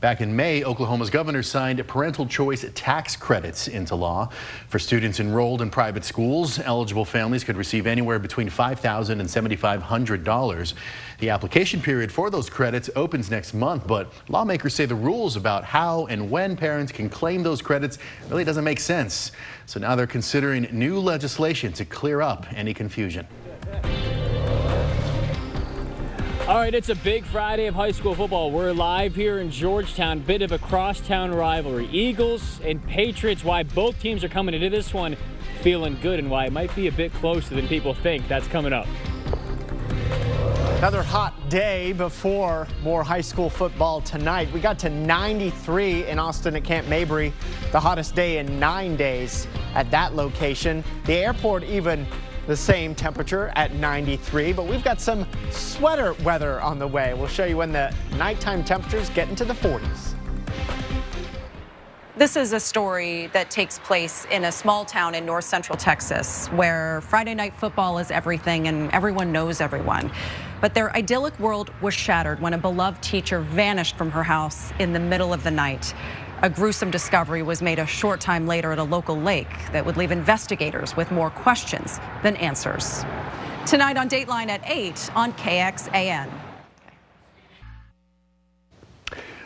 Back 0.03 0.19
in 0.19 0.35
May, 0.35 0.65
Oklahoma's 0.65 1.09
governor 1.09 1.41
signed 1.41 1.87
parental 1.87 2.25
choice 2.25 2.65
tax 2.75 3.15
credits 3.15 3.69
into 3.69 3.95
law. 3.95 4.27
For 4.67 4.77
students 4.77 5.21
enrolled 5.21 5.61
in 5.61 5.69
private 5.69 6.03
schools, 6.03 6.59
eligible 6.59 7.05
families 7.05 7.45
could 7.45 7.55
receive 7.55 7.87
anywhere 7.87 8.19
between 8.19 8.49
$5,000 8.49 9.11
and 9.11 9.21
$7,500. 9.21 10.73
The 11.19 11.29
application 11.29 11.81
period 11.81 12.11
for 12.11 12.29
those 12.29 12.49
credits 12.49 12.89
opens 12.97 13.31
next 13.31 13.53
month, 13.53 13.87
but 13.87 14.11
lawmakers 14.27 14.73
say 14.73 14.85
the 14.85 14.93
rules 14.93 15.37
about 15.37 15.63
how 15.63 16.05
and 16.07 16.29
when 16.29 16.57
parents 16.57 16.91
can 16.91 17.07
claim 17.07 17.41
those 17.41 17.61
credits 17.61 17.97
really 18.27 18.43
doesn't 18.43 18.65
make 18.65 18.81
sense. 18.81 19.31
So 19.67 19.79
now 19.79 19.95
they're 19.95 20.05
considering 20.05 20.67
new 20.73 20.99
legislation 20.99 21.71
to 21.71 21.85
clear 21.85 22.21
up 22.21 22.45
any 22.53 22.73
confusion. 22.73 23.25
All 26.45 26.55
right, 26.55 26.75
it's 26.75 26.89
a 26.89 26.95
big 26.95 27.23
Friday 27.23 27.67
of 27.67 27.73
high 27.75 27.93
school 27.93 28.13
football. 28.13 28.51
We're 28.51 28.73
live 28.73 29.15
here 29.15 29.39
in 29.39 29.49
Georgetown, 29.49 30.19
bit 30.19 30.41
of 30.41 30.51
a 30.51 30.59
crosstown 30.59 31.33
rivalry. 31.33 31.87
Eagles 31.87 32.59
and 32.65 32.85
Patriots, 32.85 33.45
why 33.45 33.63
both 33.63 33.97
teams 34.01 34.25
are 34.25 34.29
coming 34.29 34.53
into 34.53 34.69
this 34.69 34.93
one 34.93 35.15
feeling 35.61 35.97
good 36.01 36.19
and 36.19 36.29
why 36.29 36.47
it 36.47 36.51
might 36.51 36.75
be 36.75 36.87
a 36.87 36.91
bit 36.91 37.13
closer 37.13 37.55
than 37.55 37.65
people 37.69 37.93
think. 37.93 38.27
That's 38.27 38.45
coming 38.49 38.73
up. 38.73 38.87
Another 40.79 41.01
hot 41.01 41.33
day 41.47 41.93
before 41.93 42.67
more 42.81 43.05
high 43.05 43.21
school 43.21 43.49
football 43.49 44.01
tonight. 44.01 44.51
We 44.51 44.59
got 44.59 44.77
to 44.79 44.89
93 44.89 46.07
in 46.07 46.19
Austin 46.19 46.57
at 46.57 46.65
Camp 46.65 46.89
Mabry, 46.89 47.31
the 47.71 47.79
hottest 47.79 48.15
day 48.15 48.39
in 48.39 48.59
nine 48.59 48.97
days 48.97 49.47
at 49.75 49.89
that 49.91 50.13
location. 50.13 50.83
The 51.05 51.13
airport 51.13 51.63
even 51.63 52.05
the 52.47 52.55
same 52.55 52.93
temperature 52.93 53.51
at 53.55 53.73
93, 53.73 54.53
but 54.53 54.65
we've 54.65 54.83
got 54.83 54.99
some 54.99 55.25
sweater 55.51 56.13
weather 56.23 56.61
on 56.61 56.79
the 56.79 56.87
way. 56.87 57.13
We'll 57.13 57.27
show 57.27 57.45
you 57.45 57.57
when 57.57 57.71
the 57.71 57.93
nighttime 58.17 58.63
temperatures 58.63 59.09
get 59.09 59.29
into 59.29 59.45
the 59.45 59.53
40s. 59.53 60.15
This 62.15 62.35
is 62.35 62.53
a 62.53 62.59
story 62.59 63.27
that 63.33 63.49
takes 63.49 63.79
place 63.79 64.27
in 64.29 64.43
a 64.43 64.51
small 64.51 64.85
town 64.85 65.15
in 65.15 65.25
north 65.25 65.45
central 65.45 65.75
Texas 65.75 66.47
where 66.49 67.01
Friday 67.01 67.33
night 67.33 67.55
football 67.55 67.97
is 67.97 68.11
everything 68.11 68.67
and 68.67 68.91
everyone 68.91 69.31
knows 69.31 69.59
everyone. 69.59 70.11
But 70.61 70.75
their 70.75 70.95
idyllic 70.95 71.37
world 71.39 71.71
was 71.81 71.95
shattered 71.95 72.39
when 72.39 72.53
a 72.53 72.57
beloved 72.59 73.01
teacher 73.01 73.39
vanished 73.39 73.97
from 73.97 74.11
her 74.11 74.21
house 74.21 74.71
in 74.77 74.93
the 74.93 74.99
middle 74.99 75.33
of 75.33 75.43
the 75.43 75.49
night. 75.49 75.95
A 76.43 76.49
gruesome 76.49 76.91
discovery 76.91 77.41
was 77.41 77.61
made 77.61 77.79
a 77.79 77.85
short 77.85 78.19
time 78.19 78.45
later 78.45 78.73
at 78.73 78.77
a 78.77 78.83
local 78.83 79.15
lake 79.15 79.47
that 79.71 79.85
would 79.85 79.95
leave 79.95 80.11
investigators 80.11 80.93
with 80.93 81.09
more 81.09 81.29
questions 81.29 82.01
than 82.21 82.35
answers. 82.35 83.05
Tonight 83.65 83.95
on 83.95 84.09
Dateline 84.09 84.49
at 84.49 84.59
8 84.69 85.09
on 85.15 85.31
KXAN. 85.31 86.29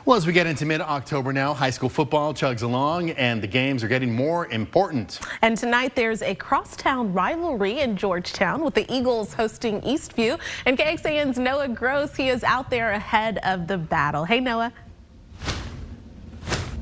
Well, 0.05 0.17
as 0.17 0.25
we 0.25 0.33
get 0.33 0.47
into 0.47 0.65
mid-October 0.65 1.31
now, 1.33 1.53
high 1.53 1.69
school 1.69 1.89
football 1.89 2.33
chugs 2.33 2.63
along 2.63 3.11
and 3.11 3.43
the 3.43 3.47
games 3.47 3.83
are 3.83 3.87
getting 3.87 4.11
more 4.11 4.47
important. 4.47 5.19
And 5.43 5.55
tonight 5.55 5.95
there's 5.95 6.23
a 6.23 6.33
crosstown 6.33 7.13
rivalry 7.13 7.81
in 7.81 7.95
Georgetown 7.95 8.63
with 8.63 8.73
the 8.73 8.91
Eagles 8.91 9.35
hosting 9.35 9.81
Eastview. 9.81 10.39
And 10.65 10.75
KXAN's 10.75 11.37
Noah 11.37 11.67
Gross, 11.67 12.15
he 12.15 12.29
is 12.29 12.43
out 12.43 12.71
there 12.71 12.93
ahead 12.93 13.37
of 13.43 13.67
the 13.67 13.77
battle. 13.77 14.25
Hey, 14.25 14.39
Noah. 14.39 14.73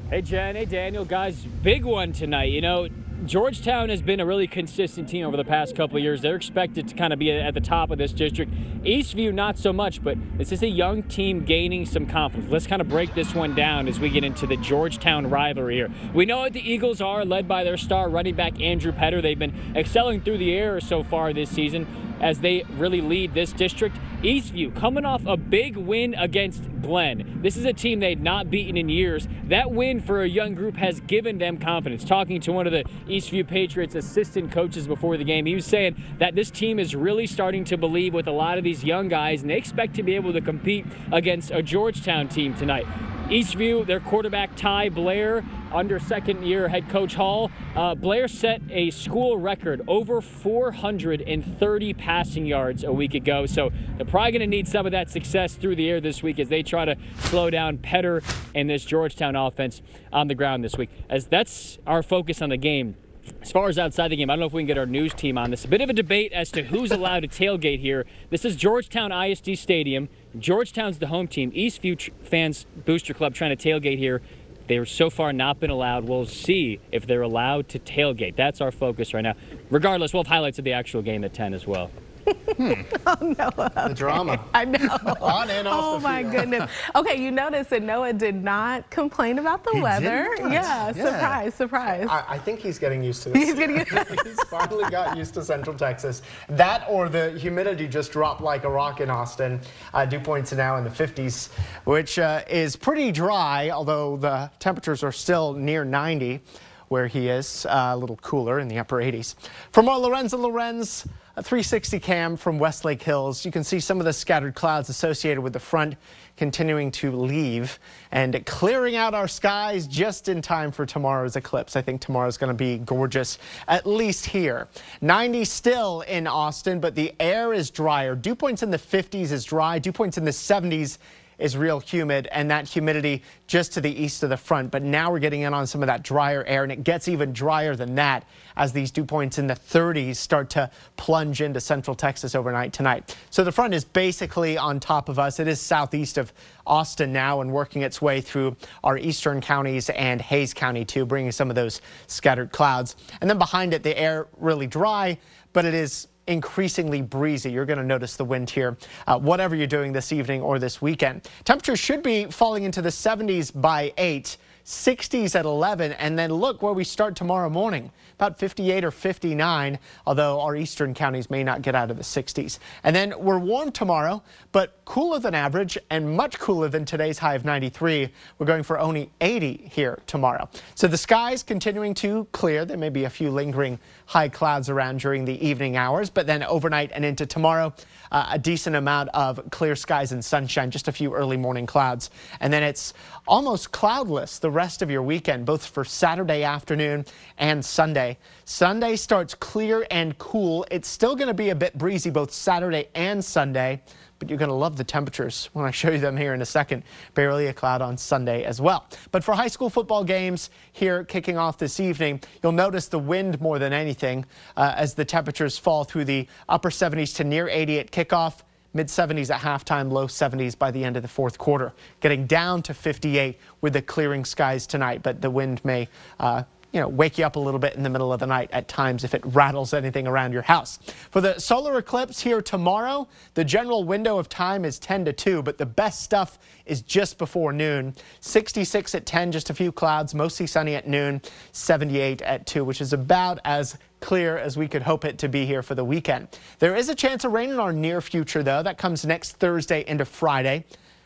Hey, 0.08 0.22
Jen. 0.22 0.56
Hey, 0.56 0.66
Daniel. 0.66 1.04
Guys, 1.04 1.46
big 1.64 1.84
one 1.84 2.14
tonight. 2.14 2.52
You 2.52 2.62
know, 2.62 2.88
Georgetown 3.26 3.90
has 3.90 4.04
been 4.04 4.20
a 4.20 4.26
really 4.26 4.46
consistent 4.46 5.10
team 5.10 5.26
over 5.26 5.36
the 5.36 5.44
past 5.44 5.76
couple 5.76 5.98
years. 5.98 6.22
They're 6.22 6.36
expected 6.36 6.88
to 6.90 6.94
kind 6.94 7.12
of 7.12 7.18
be 7.18 7.32
at 7.32 7.56
the 7.56 7.60
top 7.60 7.90
of 7.90 7.98
this 7.98 8.14
district. 8.14 8.52
Eastview, 8.84 9.34
not 9.34 9.58
so 9.58 9.74
much, 9.74 10.04
but 10.04 10.16
this 10.38 10.52
is 10.52 10.62
a 10.62 10.68
young 10.68 11.02
team 11.02 11.44
gaining 11.44 11.88
some 11.88 12.06
confidence. 12.06 12.52
Let's 12.52 12.68
kind 12.68 12.84
of 12.84 12.88
break 12.88 13.16
this 13.16 13.34
one 13.34 13.56
down 13.56 13.88
as 13.88 14.00
we 14.00 14.10
get 14.10 14.24
into 14.24 14.46
the 14.46 14.58
Georgetown 14.58 15.28
rivalry 15.28 15.78
here. 15.78 15.90
We 16.14 16.28
know 16.28 16.38
what 16.42 16.54
the 16.54 16.62
Eagles 16.62 17.02
are, 17.02 17.26
led 17.26 17.48
by 17.48 17.64
their 17.64 17.76
star 17.76 18.08
running 18.08 18.36
back 18.36 18.62
Andrew 18.62 18.92
Petter. 18.92 19.24
They've 19.24 19.40
been 19.40 19.74
excelling 19.76 20.22
through 20.22 20.38
the 20.38 20.54
air 20.54 20.80
so 20.80 21.04
far 21.04 21.34
this 21.34 21.50
season 21.50 21.88
as 22.25 22.39
they 22.39 22.63
really 22.72 23.01
lead 23.01 23.36
this 23.36 23.53
district. 23.53 23.98
Eastview 24.24 24.75
coming 24.75 25.05
off 25.05 25.24
a 25.27 25.38
big 25.38 25.77
win 25.77 26.15
against 26.15 26.63
Glenn. 26.82 27.39
This 27.44 27.55
is 27.55 27.65
a 27.65 27.74
team 27.74 28.00
they'd 28.00 28.22
not 28.22 28.50
beaten 28.50 28.75
in 28.75 28.89
years. 28.89 29.27
That 29.44 29.70
win 29.70 30.01
for 30.01 30.24
a 30.24 30.27
young 30.27 30.55
group 30.55 30.75
has 30.77 31.01
given 31.01 31.38
them 31.38 31.60
confidence. 31.60 32.03
Talking 32.03 32.41
to 32.41 32.51
one 32.51 32.65
of 32.65 32.74
the 32.74 32.84
Eastview 33.08 33.48
Patriots 33.48 33.94
assistant 33.94 34.51
coaches 34.51 34.88
before 34.88 35.17
the 35.17 35.24
game, 35.24 35.46
he 35.46 35.53
was 35.53 35.67
saying 35.67 35.96
that 36.17 36.34
this 36.34 36.50
team 36.50 36.79
is 36.79 36.96
really 36.96 37.27
starting 37.27 37.63
to 37.65 37.77
believe 37.77 38.15
with 38.15 38.27
a 38.27 38.32
lot 38.32 38.58
of 38.58 38.63
these 38.63 38.84
young 38.84 39.08
guys, 39.08 39.44
and 39.44 39.51
they 39.51 39.58
expect 39.58 39.94
to 39.96 40.01
be 40.01 40.15
able 40.15 40.34
to 40.34 40.41
compete 40.41 40.84
against 41.12 41.51
a 41.51 41.62
Georgetown 41.62 42.27
team 42.27 42.55
tonight. 42.55 42.88
Eastview, 43.25 43.86
their 43.88 44.00
quarterback 44.00 44.55
Ty 44.55 44.89
Blair, 44.89 45.44
under 45.74 46.00
second 46.00 46.44
year 46.44 46.67
head 46.67 46.88
coach 46.89 47.15
Hall. 47.15 47.50
Uh, 47.75 47.96
Blair 47.96 48.27
set 48.27 48.62
a 48.70 48.91
school 48.91 49.38
record 49.38 49.82
over 49.88 50.22
430 50.22 51.94
passing 51.96 52.46
yards 52.46 52.84
a 52.84 52.91
week 52.91 53.15
ago. 53.15 53.46
So 53.46 53.72
they're 53.98 54.05
probably 54.05 54.32
going 54.32 54.41
to 54.41 54.48
need 54.48 54.67
some 54.67 54.86
of 54.86 54.91
that 54.91 55.10
success 55.10 55.55
through 55.55 55.75
the 55.75 55.89
air 55.89 56.00
this 56.00 56.22
week 56.22 56.38
as 56.38 56.50
they 56.50 56.62
try 56.62 56.86
to 56.86 56.96
slow 57.22 57.50
down 57.50 57.79
Petter 57.79 58.22
and 58.53 58.70
this 58.70 58.86
Georgetown 58.86 59.36
offense 59.36 59.82
on 60.13 60.27
the 60.27 60.36
ground 60.36 60.63
this 60.63 60.77
week. 60.77 60.89
As 61.10 61.25
that's 61.25 61.79
our 61.88 62.03
focus 62.03 62.41
on 62.41 62.50
the 62.50 62.58
game. 62.58 62.96
As 63.41 63.51
far 63.51 63.70
as 63.70 63.79
outside 63.79 64.10
the 64.10 64.15
game, 64.15 64.29
I 64.29 64.34
don't 64.34 64.41
know 64.41 64.46
if 64.46 64.53
we 64.53 64.62
can 64.62 64.67
get 64.67 64.77
our 64.77 64.86
news 64.86 65.13
team 65.13 65.38
on 65.38 65.50
this. 65.50 65.65
A 65.65 65.67
bit 65.67 65.82
of 65.82 65.89
a 65.89 65.94
debate 65.94 66.32
as 66.32 66.51
to 66.51 66.63
who's 66.63 66.91
allowed 66.91 67.22
to 67.22 67.27
tailgate 67.27 67.79
here. 67.79 68.05
This 68.29 68.46
is 68.46 68.55
Georgetown 68.55 69.12
ISD 69.12 69.58
Stadium. 69.58 70.10
Georgetown's 70.39 71.00
the 71.00 71.08
home 71.08 71.27
team. 71.27 71.51
Eastview 71.51 72.12
fans 72.24 72.65
Booster 72.86 73.13
Club 73.13 73.34
trying 73.34 73.56
to 73.56 73.70
tailgate 73.70 73.98
here. 73.98 74.22
They're 74.68 74.86
so 74.86 75.10
far 75.10 75.32
not 75.32 75.60
been 75.60 75.70
allowed. 75.70 76.06
We'll 76.06 76.25
see 76.25 76.80
if 76.92 77.06
they're 77.06 77.22
allowed 77.22 77.70
to 77.70 77.80
tailgate. 77.80 78.36
That's 78.36 78.62
our 78.62 78.72
focus 78.72 79.13
right 79.13 79.22
now. 79.22 79.36
Regardless, 79.70 80.13
we'll 80.13 80.24
have 80.24 80.32
highlights 80.32 80.58
of 80.58 80.65
the 80.65 80.74
actual 80.74 81.01
game 81.01 81.24
at 81.24 81.34
10 81.34 81.54
as 81.54 81.68
well. 81.68 81.92
Hmm. 82.25 82.74
oh 83.08 83.36
no! 83.38 83.50
Okay. 83.58 83.88
The 83.89 83.94
drama. 83.94 84.44
I 84.53 84.65
know. 84.65 84.79
On 85.22 85.50
and 85.50 85.67
off 85.67 85.84
Oh 85.84 86.00
my 86.00 86.22
field. 86.22 86.34
goodness. 86.34 86.72
Okay, 86.96 87.22
you 87.22 87.29
notice 87.32 87.67
that 87.67 87.82
Noah 87.84 88.13
did 88.13 88.36
not 88.36 88.89
complain 88.89 89.39
about 89.39 89.63
the 89.63 89.72
He 89.74 89.82
weather. 89.82 90.29
Yeah, 90.39 90.48
Yeah. 90.50 90.91
surprise, 90.94 91.53
surprise. 91.55 92.08
I, 92.10 92.24
I 92.29 92.38
think 92.39 92.60
he's 92.62 92.79
getting 92.79 93.03
used 93.03 93.24
to 93.24 93.29
this. 93.29 93.44
He's 93.44 93.53
getting 93.55 93.77
used 93.77 93.89
he's 94.25 94.41
finally 94.46 94.89
got 94.89 95.17
used 95.17 95.34
to 95.36 95.44
Central 95.44 95.75
Texas. 95.75 96.22
That 96.50 96.86
or 96.89 97.10
the 97.10 97.32
humidity 97.32 97.88
just 97.88 98.12
dropped 98.12 98.41
like 98.41 98.63
a 98.63 98.70
rock 98.70 99.01
in 99.01 99.10
Austin. 99.10 99.60
Uh, 99.94 100.05
dew 100.05 100.20
points 100.20 100.53
are 100.53 100.58
now 100.58 100.77
in 100.77 100.84
the 100.84 100.89
50s, 100.89 101.50
which 101.84 102.17
uh, 102.17 102.41
is 102.50 102.75
pretty 102.75 103.12
dry, 103.12 103.70
although 103.70 104.17
the 104.17 104.50
temperatures 104.60 105.03
are 105.03 105.12
still 105.12 105.53
near 105.53 105.84
90 105.84 106.41
where 106.88 107.08
he 107.08 107.29
is, 107.29 107.65
uh, 107.65 107.89
a 107.94 107.98
little 107.98 108.15
cooler 108.17 108.60
in 108.60 108.67
the 108.67 108.77
upper 108.77 108.98
80s. 108.98 109.34
For 109.72 109.82
more 109.82 109.98
Lorenzo 109.98 110.38
Lorenz, 110.38 111.08
a 111.38 111.44
360 111.44 112.00
cam 112.00 112.38
from 112.38 112.60
Westlake 112.60 113.04
Hills. 113.04 113.44
You 113.44 113.51
can 113.51 113.63
see 113.63 113.82
some 113.82 114.00
of 114.00 114.06
the 114.06 114.13
scattered 114.13 114.56
clouds 114.56 114.88
associated 114.88 115.42
with 115.42 115.51
the 115.51 115.60
front 115.60 115.96
continuing 116.38 116.92
to 116.92 117.12
leave 117.12 117.77
and 118.12 118.46
clearing 118.46 118.96
out 118.96 119.13
our 119.13 119.27
skies 119.27 119.86
just 119.86 120.30
in 120.30 120.42
time 120.42 120.72
for 120.72 120.86
tomorrow's 120.86 121.36
eclipse. 121.36 121.75
I 121.75 121.82
think 121.82 122.00
tomorrow's 122.00 122.38
going 122.38 122.51
to 122.51 122.58
be 122.58 122.77
gorgeous, 122.77 123.38
at 123.68 123.86
least 123.86 124.25
here. 124.25 124.70
90 125.01 125.44
still 125.44 126.01
in 126.01 126.25
Austin, 126.25 126.80
but 126.80 126.96
the 126.96 127.13
air 127.20 127.54
is 127.54 127.70
drier. 127.70 128.15
Dew 128.15 128.36
points 128.36 128.63
in 128.63 128.72
the 128.72 128.77
50s 128.77 129.32
is 129.32 129.44
dry. 129.44 129.77
Dew 129.77 129.92
points 129.92 130.18
in 130.18 130.24
the 130.24 130.32
70s 130.32 131.00
is 131.38 131.58
real 131.58 131.80
humid 131.80 132.27
and 132.32 132.50
that 132.51 132.68
humidity 132.68 133.24
just 133.48 133.74
to 133.74 133.82
the 133.82 133.92
east 133.92 134.24
of 134.24 134.30
the 134.30 134.38
front. 134.38 134.72
But 134.72 134.84
now 134.84 135.12
we're 135.12 135.20
getting 135.20 135.42
in 135.42 135.54
on 135.54 135.68
some 135.68 135.84
of 135.84 135.88
that 135.88 136.04
drier 136.04 136.44
air 136.46 136.63
and 136.63 136.72
it 136.72 136.84
gets 136.84 137.08
even 137.08 137.34
drier 137.34 137.75
than 137.75 137.96
that 137.96 138.25
as 138.56 138.74
these 138.74 138.92
dew 138.92 139.06
points 139.06 139.38
in 139.38 139.48
the 139.48 139.56
30s 139.56 140.15
start 140.15 140.50
to 140.51 140.70
plunge 140.98 141.42
into 141.42 141.60
central 141.60 141.96
Texas 141.96 142.36
overnight 142.36 142.74
tonight. 142.74 143.15
So 143.30 143.44
the 143.44 143.51
front 143.51 143.74
is 143.74 143.84
basically 143.84 144.58
on 144.58 144.80
top 144.80 145.10
of 145.10 145.20
us. 145.20 145.39
It 145.39 145.48
is 145.48 145.60
southeast 145.60 146.18
of 146.18 146.32
Austin 146.65 147.12
now 147.12 147.42
and 147.42 147.51
working 147.51 147.82
its 147.82 148.01
way 148.01 148.22
through 148.22 148.56
our 148.84 148.98
eastern 148.98 149.42
counties 149.42 149.89
and 149.89 150.22
Hays 150.22 150.54
County 150.54 150.86
too, 150.86 151.06
bringing 151.06 151.32
some 151.32 151.50
of 151.50 151.56
those 151.56 151.82
scattered 152.08 152.51
clouds. 152.51 152.96
And 153.22 153.30
then 153.30 153.38
behind 153.38 153.74
it, 153.74 153.84
the 153.84 153.98
air 153.98 154.27
really 154.38 154.68
dry, 154.68 155.18
but 155.54 155.65
it 155.65 155.74
is 155.74 156.08
increasingly 156.27 157.01
breezy. 157.01 157.51
You're 157.51 157.65
going 157.65 157.79
to 157.79 157.86
notice 157.86 158.15
the 158.15 158.25
wind 158.25 158.50
here, 158.50 158.77
uh, 159.08 159.20
whatever 159.20 159.55
you're 159.55 159.67
doing 159.67 159.91
this 159.91 160.12
evening 160.12 160.41
or 160.41 160.60
this 160.60 160.82
weekend. 160.82 161.27
Temperatures 161.44 161.79
should 161.79 162.03
be 162.03 162.25
falling 162.25 162.63
into 162.63 162.82
the 162.82 162.89
70s 162.89 163.51
by 163.60 163.94
8. 163.98 164.38
60s 164.65 165.36
at 165.36 165.45
11, 165.45 165.93
and 165.93 166.17
then 166.17 166.34
look 166.34 166.63
where 166.63 166.74
we 166.74 166.84
start 166.84 167.15
tomorrow 167.15 167.50
morning, 167.51 167.91
about 168.15 168.39
58 168.39 168.84
or 168.84 168.89
59, 168.89 169.77
although 170.07 170.41
our 170.41 170.55
eastern 170.55 170.95
counties 170.95 171.29
may 171.29 171.43
not 171.43 171.62
get 171.62 171.75
out 171.75 171.91
of 171.91 171.98
the 171.98 172.03
60s. 172.03 172.57
And 172.84 172.95
then 172.95 173.13
we're 173.19 173.38
warm 173.38 173.72
tomorrow, 173.72 174.24
but 174.51 174.79
cooler 174.86 175.19
than 175.19 175.36
average 175.36 175.77
and 175.91 176.15
much 176.17 176.39
cooler 176.39 176.67
than 176.67 176.84
today's 176.84 177.19
high 177.19 177.36
of 177.36 177.45
93. 177.45 178.10
We're 178.39 178.45
going 178.48 178.63
for 178.63 178.79
only 178.79 179.12
80 179.22 179.69
here 179.72 180.00
tomorrow. 180.07 180.50
So 180.74 180.88
the 180.88 180.98
skies 180.98 181.43
continuing 181.43 181.93
to 181.95 182.25
clear. 182.31 182.65
There 182.65 182.77
may 182.77 182.89
be 182.89 183.03
a 183.03 183.10
few 183.10 183.29
lingering 183.29 183.77
high 184.07 184.29
clouds 184.29 184.67
around 184.67 185.00
during 185.00 185.25
the 185.25 185.45
evening 185.45 185.77
hours, 185.77 186.10
but 186.10 186.25
then 186.25 186.41
overnight 186.43 186.91
and 186.91 187.05
into 187.05 187.27
tomorrow, 187.27 187.72
uh, 188.12 188.29
a 188.31 188.39
decent 188.39 188.75
amount 188.75 189.10
of 189.10 189.39
clear 189.51 189.75
skies 189.75 190.12
and 190.12 190.25
sunshine, 190.25 190.72
just 190.72 190.88
a 190.88 190.91
few 190.91 191.13
early 191.13 191.38
morning 191.38 191.67
clouds. 191.67 192.10
And 192.39 192.51
then 192.51 192.63
it's 192.63 192.93
almost 193.27 193.72
cloudless 193.72 194.39
the 194.39 194.55
rest 194.56 194.82
of 194.82 194.90
your 194.90 195.04
weekend, 195.04 195.46
both 195.46 195.66
for 195.66 195.84
Saturday 195.84 196.44
afternoon 196.44 197.06
and 197.38 197.64
Sunday. 197.64 198.18
Sunday 198.46 198.96
starts 198.96 199.36
clear 199.36 199.86
and 199.92 200.18
cool. 200.18 200.66
It's 200.72 200.88
still 200.88 201.16
going 201.16 201.28
to 201.28 201.34
be 201.34 201.50
a 201.50 201.56
bit 201.56 201.78
breezy 201.78 202.10
both 202.10 202.32
Saturday 202.32 202.88
and 202.96 203.24
Sunday 203.24 203.82
but 204.20 204.30
you're 204.30 204.40
going 204.40 204.50
to 204.50 204.56
love 204.56 204.78
the 204.78 204.84
temperatures 204.84 205.50
when 205.54 205.66
I 205.66 205.72
show 205.72 205.92
you 205.92 206.00
them 206.00 206.18
here 206.18 206.34
in 206.34 206.42
a 206.42 206.46
second. 206.46 206.84
Barely 207.14 207.48
a 207.48 207.54
cloud 207.54 207.82
on 207.82 207.98
Sunday 207.98 208.44
as 208.44 208.62
well. 208.62 208.88
But 209.12 209.24
for 209.24 209.34
high 209.34 209.48
school 209.48 209.70
football 209.70 210.04
games 210.04 210.50
here 210.72 211.04
kicking 211.04 211.38
off 211.38 211.58
this 211.58 211.80
evening, 211.80 212.22
you'll 212.42 212.52
notice 212.54 212.88
the 212.88 213.00
wind 213.00 213.42
more 213.42 213.60
than 213.60 213.74
anything 213.74 214.26
uh, 214.56 214.74
as 214.78 214.94
the 214.94 215.06
temperatures 215.06 215.58
fall 215.58 215.84
through 215.84 216.06
the 216.06 216.28
upper 216.48 216.70
70s 216.70 217.16
to 217.18 217.24
near 217.24 217.50
80 217.50 217.80
at 217.80 217.92
kickoff 217.92 218.42
mid 218.75 218.88
70s 218.88 219.34
at 219.34 219.41
halftime, 219.41 219.91
low 219.91 220.05
70s 220.05 220.55
by 220.55 220.70
the 220.70 220.84
end 220.84 220.98
of 220.98 221.01
the 221.01 221.08
fourth 221.08 221.39
quarter. 221.39 221.74
Getting 222.01 222.27
down 222.27 222.62
to 222.63 222.74
58 222.74 223.39
with 223.62 223.74
the 223.74 223.82
clearing 223.82 224.25
skies 224.25 224.67
tonight, 224.67 225.01
but 225.01 225.22
the 225.22 225.32
wind 225.32 225.63
may 225.63 225.88
uh, 226.20 226.44
you 226.75 226.82
know, 226.82 226.89
wake 226.89 227.17
you 227.17 227.25
up 227.25 227.38
a 227.38 227.39
little 227.39 227.60
bit 227.60 227.74
in 227.75 227.84
the 227.84 227.89
middle 227.89 228.12
of 228.12 228.20
the 228.20 228.27
night 228.27 228.50
at 228.51 228.67
times 228.67 229.05
if 229.05 229.13
it 229.13 229.25
rattles 229.27 229.74
anything 229.74 230.08
around 230.08 230.34
your 230.34 230.41
house. 230.41 230.77
For 231.10 231.22
the 231.22 231.39
solar 231.39 231.77
eclipse 231.77 232.20
here 232.20 232.41
tomorrow, 232.41 233.08
the 233.34 233.46
general 233.46 233.86
window 233.86 234.17
of 234.17 234.27
time 234.27 234.65
is 234.65 234.77
10 234.77 235.05
to 235.05 235.13
2, 235.13 235.41
but 235.41 235.58
the 235.58 235.65
best 235.65 236.03
stuff 236.03 236.38
is 236.65 236.82
just 236.82 237.17
before 237.17 237.53
noon. 237.53 237.96
66 238.20 238.94
at 238.94 239.05
10, 239.05 239.32
just 239.32 239.50
a 239.50 239.53
few 239.53 239.72
clouds, 239.72 240.13
mostly 240.13 240.46
sunny 240.46 240.75
at 240.75 240.86
noon, 240.86 241.22
78 241.53 242.22
at 242.24 242.46
2, 242.46 242.65
which 242.65 242.82
is 242.82 242.91
about 242.91 243.39
as 243.46 243.77
clear 244.01 244.38
as 244.38 244.58
we 244.58 244.67
could 244.67 244.82
hope 244.82 245.05
it 245.05 245.17
to 245.20 245.29
be 245.29 245.46
here 245.46 245.63
for 245.63 245.75
the 245.75 245.86
weekend. 245.86 246.27
There 246.60 246.75
is 246.75 246.89
a 246.89 246.96
chance 246.96 247.24
of 247.24 247.32
rain 247.32 247.51
in 247.51 247.60
our 247.60 247.72
near 247.72 248.01
future, 248.01 248.44
though. 248.44 248.62
That 248.62 248.77
comes 248.77 249.05
next 249.05 249.38
Thursday 249.38 249.86
into 249.88 250.03
Friday 250.03 250.65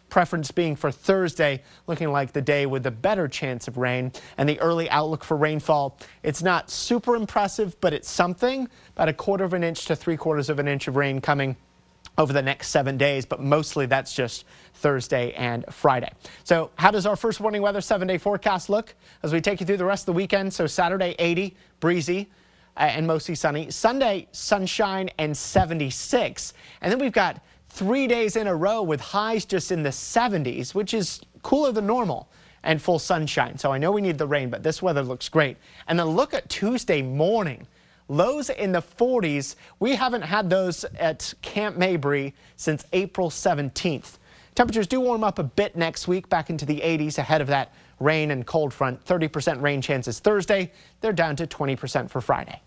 preference 0.10 0.52
being 0.52 0.76
for 0.76 0.92
Thursday, 0.92 1.62
looking 1.88 2.12
like 2.12 2.34
the 2.34 2.42
day 2.42 2.66
with 2.66 2.84
the 2.84 2.92
better 2.92 3.28
chance 3.28 3.68
of 3.68 3.78
rain. 3.78 4.12
And 4.38 4.48
the 4.48 4.60
early 4.60 4.90
outlook 4.90 5.24
for 5.24 5.38
rainfall, 5.38 5.98
it's 6.24 6.42
not 6.42 6.70
super 6.70 7.16
impressive, 7.16 7.80
but 7.82 7.94
it's 7.94 8.10
something. 8.10 8.68
About 8.96 9.10
a 9.10 9.14
quarter 9.14 9.44
of 9.44 9.54
an 9.54 9.64
inch 9.64 9.86
to 9.86 9.96
three 9.96 10.18
quarters 10.18 10.50
of 10.50 10.60
an 10.60 10.68
inch 10.68 10.88
of 10.88 10.96
rain 10.96 11.22
coming 11.22 11.56
over 12.18 12.34
the 12.34 12.42
next 12.42 12.70
seven 12.70 12.98
days, 12.98 13.26
but 13.26 13.40
mostly 13.40 13.86
that's 13.86 14.14
just 14.14 14.46
Thursday 14.74 15.32
and 15.34 15.64
Friday. 15.72 16.12
So 16.44 16.70
how 16.76 16.92
does 16.92 17.06
our 17.06 17.16
first 17.16 17.40
warning 17.40 17.62
weather 17.62 17.82
seven 17.82 18.08
day 18.08 18.18
forecast 18.18 18.70
look 18.70 18.94
as 19.24 19.32
we 19.32 19.40
take 19.40 19.62
you 19.62 19.66
through 19.66 19.78
the 19.78 19.86
rest 19.86 20.04
of 20.04 20.08
the 20.08 20.14
weekend? 20.14 20.54
So 20.54 20.68
Saturday 20.68 21.16
80, 21.18 21.56
breezy. 21.80 22.30
Uh, 22.78 22.84
and 22.84 23.06
mostly 23.06 23.36
sunny. 23.36 23.70
Sunday, 23.72 24.26
sunshine 24.32 25.10
and 25.18 25.36
76. 25.36 26.54
And 26.82 26.90
then 26.90 27.00
we've 27.00 27.12
got 27.12 27.44
three 27.70 28.08
days 28.08 28.36
in 28.36 28.48
a 28.48 28.56
row 28.56 28.82
with 28.82 29.00
highs 29.00 29.46
just 29.46 29.72
in 29.72 29.84
the 29.84 29.90
70s, 29.90 30.74
which 30.76 30.94
is 30.94 31.22
cooler 31.44 31.72
than 31.72 31.88
normal 31.88 32.30
and 32.64 32.82
full 32.82 33.00
sunshine. 33.00 33.58
So 33.58 33.72
I 33.72 33.78
know 33.78 33.92
we 33.92 34.02
need 34.02 34.18
the 34.18 34.28
rain, 34.28 34.50
but 34.50 34.64
this 34.64 34.82
weather 34.82 35.02
looks 35.02 35.30
great. 35.30 35.58
And 35.88 35.98
then 35.98 36.08
look 36.08 36.34
at 36.34 36.50
Tuesday 36.50 37.02
morning. 37.02 37.66
Lows 38.10 38.50
in 38.50 38.72
the 38.72 38.82
40s. 38.82 39.56
We 39.80 39.96
haven't 39.96 40.24
had 40.24 40.50
those 40.50 40.84
at 41.00 41.34
Camp 41.42 41.78
Mabry 41.78 42.34
since 42.56 42.84
April 42.92 43.30
17th. 43.30 44.18
Temperatures 44.56 44.88
do 44.88 45.00
warm 45.00 45.24
up 45.24 45.40
a 45.40 45.44
bit 45.44 45.76
next 45.78 46.08
week 46.08 46.28
back 46.28 46.50
into 46.50 46.66
the 46.66 46.82
80s 46.82 47.18
ahead 47.18 47.40
of 47.40 47.48
that 47.48 47.72
rain 48.00 48.32
and 48.32 48.46
cold 48.46 48.74
front. 48.74 49.06
30% 49.06 49.62
rain 49.62 49.82
chances 49.82 50.20
Thursday. 50.20 50.72
They're 51.02 51.14
down 51.14 51.36
to 51.38 51.48
20% 51.48 52.10
for 52.10 52.20
Friday. 52.20 52.62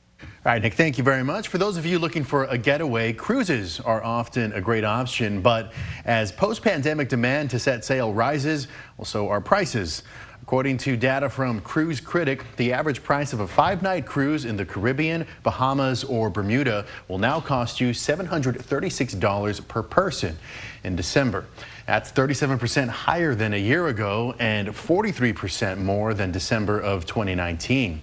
All 0.44 0.50
right, 0.52 0.60
Nick, 0.60 0.74
thank 0.74 0.98
you 0.98 1.04
very 1.04 1.22
much. 1.22 1.46
For 1.46 1.58
those 1.58 1.76
of 1.76 1.86
you 1.86 1.98
looking 2.00 2.24
for 2.24 2.44
a 2.44 2.58
getaway, 2.58 3.12
cruises 3.12 3.78
are 3.78 4.02
often 4.02 4.52
a 4.54 4.60
great 4.60 4.82
option, 4.82 5.40
but 5.40 5.72
as 6.04 6.32
post-pandemic 6.32 7.08
demand 7.08 7.50
to 7.50 7.60
set 7.60 7.84
sail 7.84 8.12
rises, 8.12 8.66
well, 8.96 9.04
so 9.04 9.28
are 9.28 9.40
prices. 9.40 10.02
According 10.42 10.78
to 10.78 10.96
data 10.96 11.30
from 11.30 11.60
Cruise 11.60 12.00
Critic, 12.00 12.44
the 12.56 12.72
average 12.72 13.02
price 13.04 13.32
of 13.32 13.40
a 13.40 13.46
five-night 13.46 14.06
cruise 14.06 14.44
in 14.44 14.56
the 14.56 14.64
Caribbean, 14.64 15.24
Bahamas, 15.44 16.02
or 16.02 16.30
Bermuda 16.30 16.84
will 17.06 17.18
now 17.18 17.40
cost 17.40 17.80
you 17.80 17.90
$736 17.90 19.68
per 19.68 19.82
person 19.84 20.36
in 20.82 20.96
December. 20.96 21.46
That's 21.86 22.10
37% 22.10 22.88
higher 22.88 23.36
than 23.36 23.54
a 23.54 23.56
year 23.56 23.86
ago 23.86 24.34
and 24.40 24.68
43% 24.68 25.78
more 25.78 26.12
than 26.12 26.32
December 26.32 26.80
of 26.80 27.06
2019. 27.06 28.02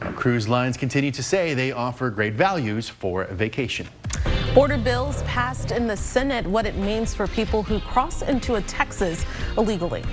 Now, 0.00 0.12
cruise 0.12 0.48
lines 0.48 0.76
continue 0.76 1.10
to 1.10 1.22
say 1.24 1.54
they 1.54 1.72
offer 1.72 2.08
great 2.08 2.34
values 2.34 2.88
for 2.88 3.24
vacation. 3.24 3.88
Border 4.54 4.78
bills 4.78 5.22
passed 5.24 5.72
in 5.72 5.86
the 5.86 5.96
Senate, 5.96 6.46
what 6.46 6.66
it 6.66 6.76
means 6.76 7.14
for 7.14 7.26
people 7.26 7.62
who 7.62 7.80
cross 7.80 8.22
into 8.22 8.60
Texas 8.62 9.24
illegally. 9.56 10.04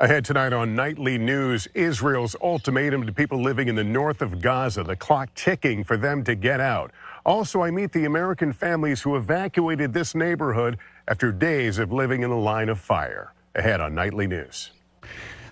Ahead 0.00 0.24
tonight 0.24 0.52
on 0.52 0.76
Nightly 0.76 1.18
News, 1.18 1.66
Israel's 1.74 2.36
ultimatum 2.40 3.04
to 3.04 3.12
people 3.12 3.42
living 3.42 3.66
in 3.66 3.74
the 3.74 3.82
north 3.82 4.22
of 4.22 4.40
Gaza, 4.40 4.84
the 4.84 4.94
clock 4.94 5.34
ticking 5.34 5.82
for 5.82 5.96
them 5.96 6.22
to 6.22 6.36
get 6.36 6.60
out. 6.60 6.92
Also, 7.26 7.62
I 7.62 7.72
meet 7.72 7.90
the 7.90 8.04
American 8.04 8.52
families 8.52 9.02
who 9.02 9.16
evacuated 9.16 9.92
this 9.92 10.14
neighborhood 10.14 10.78
after 11.08 11.32
days 11.32 11.78
of 11.78 11.90
living 11.90 12.22
in 12.22 12.30
the 12.30 12.36
line 12.36 12.68
of 12.68 12.78
fire. 12.78 13.32
Ahead 13.56 13.80
on 13.80 13.92
Nightly 13.92 14.28
News. 14.28 14.70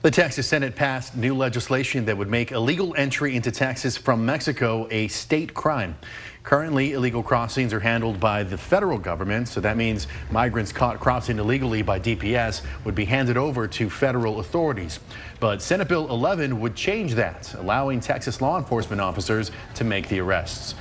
The 0.06 0.12
Texas 0.12 0.46
Senate 0.46 0.76
passed 0.76 1.16
new 1.16 1.34
legislation 1.34 2.04
that 2.04 2.16
would 2.16 2.30
make 2.30 2.52
illegal 2.52 2.94
entry 2.96 3.34
into 3.34 3.50
Texas 3.50 3.96
from 3.96 4.24
Mexico 4.24 4.86
a 4.92 5.08
state 5.08 5.52
crime. 5.52 5.96
Currently, 6.44 6.92
illegal 6.92 7.24
crossings 7.24 7.72
are 7.72 7.80
handled 7.80 8.20
by 8.20 8.44
the 8.44 8.56
federal 8.56 8.98
government, 8.98 9.48
so 9.48 9.60
that 9.62 9.76
means 9.76 10.06
migrants 10.30 10.70
caught 10.70 11.00
crossing 11.00 11.40
illegally 11.40 11.82
by 11.82 11.98
DPS 11.98 12.62
would 12.84 12.94
be 12.94 13.04
handed 13.04 13.36
over 13.36 13.66
to 13.66 13.90
federal 13.90 14.38
authorities. 14.38 15.00
But 15.40 15.60
Senate 15.60 15.88
Bill 15.88 16.08
11 16.08 16.60
would 16.60 16.76
change 16.76 17.14
that, 17.14 17.52
allowing 17.54 17.98
Texas 17.98 18.40
law 18.40 18.58
enforcement 18.58 19.00
officers 19.00 19.50
to 19.74 19.82
make 19.82 20.08
the 20.08 20.20
arrests. 20.20 20.76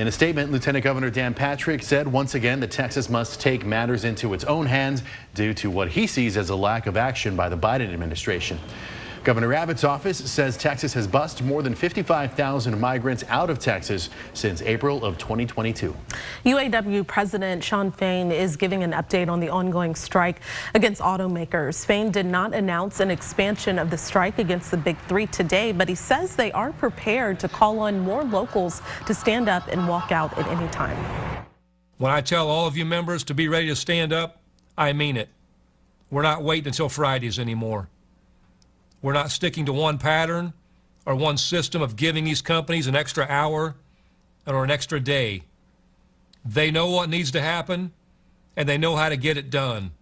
In 0.00 0.08
a 0.08 0.12
statement, 0.12 0.50
Lieutenant 0.50 0.82
Governor 0.82 1.10
Dan 1.10 1.34
Patrick 1.34 1.82
said 1.82 2.08
once 2.08 2.34
again 2.34 2.60
that 2.60 2.70
Texas 2.70 3.10
must 3.10 3.38
take 3.38 3.66
matters 3.66 4.02
into 4.02 4.32
its 4.32 4.44
own 4.44 4.64
hands 4.64 5.02
due 5.34 5.52
to 5.52 5.70
what 5.70 5.90
he 5.90 6.06
sees 6.06 6.38
as 6.38 6.48
a 6.48 6.56
lack 6.56 6.86
of 6.86 6.96
action 6.96 7.36
by 7.36 7.50
the 7.50 7.58
Biden 7.58 7.92
administration. 7.92 8.58
Governor 9.22 9.52
Abbott's 9.52 9.84
office 9.84 10.18
says 10.30 10.56
Texas 10.56 10.94
has 10.94 11.06
bused 11.06 11.44
more 11.44 11.62
than 11.62 11.74
55,000 11.74 12.80
migrants 12.80 13.22
out 13.28 13.50
of 13.50 13.58
Texas 13.58 14.08
since 14.32 14.62
April 14.62 15.04
of 15.04 15.18
2022. 15.18 15.94
UAW 16.46 17.06
President 17.06 17.62
Shawn 17.62 17.92
Fain 17.92 18.32
is 18.32 18.56
giving 18.56 18.82
an 18.82 18.92
update 18.92 19.28
on 19.28 19.38
the 19.38 19.50
ongoing 19.50 19.94
strike 19.94 20.40
against 20.74 21.02
automakers. 21.02 21.84
Fain 21.84 22.10
did 22.10 22.24
not 22.24 22.54
announce 22.54 23.00
an 23.00 23.10
expansion 23.10 23.78
of 23.78 23.90
the 23.90 23.98
strike 23.98 24.38
against 24.38 24.70
the 24.70 24.78
big 24.78 24.96
three 25.06 25.26
today, 25.26 25.70
but 25.70 25.86
he 25.86 25.94
says 25.94 26.34
they 26.34 26.50
are 26.52 26.72
prepared 26.72 27.38
to 27.40 27.48
call 27.48 27.80
on 27.80 27.98
more 28.00 28.24
locals 28.24 28.80
to 29.06 29.12
stand 29.12 29.50
up 29.50 29.68
and 29.68 29.86
walk 29.86 30.12
out 30.12 30.36
at 30.38 30.46
any 30.46 30.68
time. 30.70 30.96
When 31.98 32.10
I 32.10 32.22
tell 32.22 32.48
all 32.48 32.66
of 32.66 32.74
you 32.74 32.86
members 32.86 33.22
to 33.24 33.34
be 33.34 33.48
ready 33.48 33.66
to 33.66 33.76
stand 33.76 34.14
up, 34.14 34.40
I 34.78 34.94
mean 34.94 35.18
it. 35.18 35.28
We're 36.10 36.22
not 36.22 36.42
waiting 36.42 36.68
until 36.68 36.88
Fridays 36.88 37.38
anymore. 37.38 37.90
We're 39.02 39.12
not 39.12 39.30
sticking 39.30 39.66
to 39.66 39.72
one 39.72 39.98
pattern 39.98 40.52
or 41.06 41.14
one 41.14 41.36
system 41.36 41.82
of 41.82 41.96
giving 41.96 42.24
these 42.24 42.42
companies 42.42 42.86
an 42.86 42.94
extra 42.94 43.26
hour 43.28 43.76
or 44.46 44.64
an 44.64 44.70
extra 44.70 45.00
day. 45.00 45.44
They 46.44 46.70
know 46.70 46.90
what 46.90 47.08
needs 47.08 47.30
to 47.32 47.40
happen 47.40 47.92
and 48.56 48.68
they 48.68 48.78
know 48.78 48.96
how 48.96 49.08
to 49.08 49.16
get 49.16 49.36
it 49.36 49.50
done. 49.50 49.92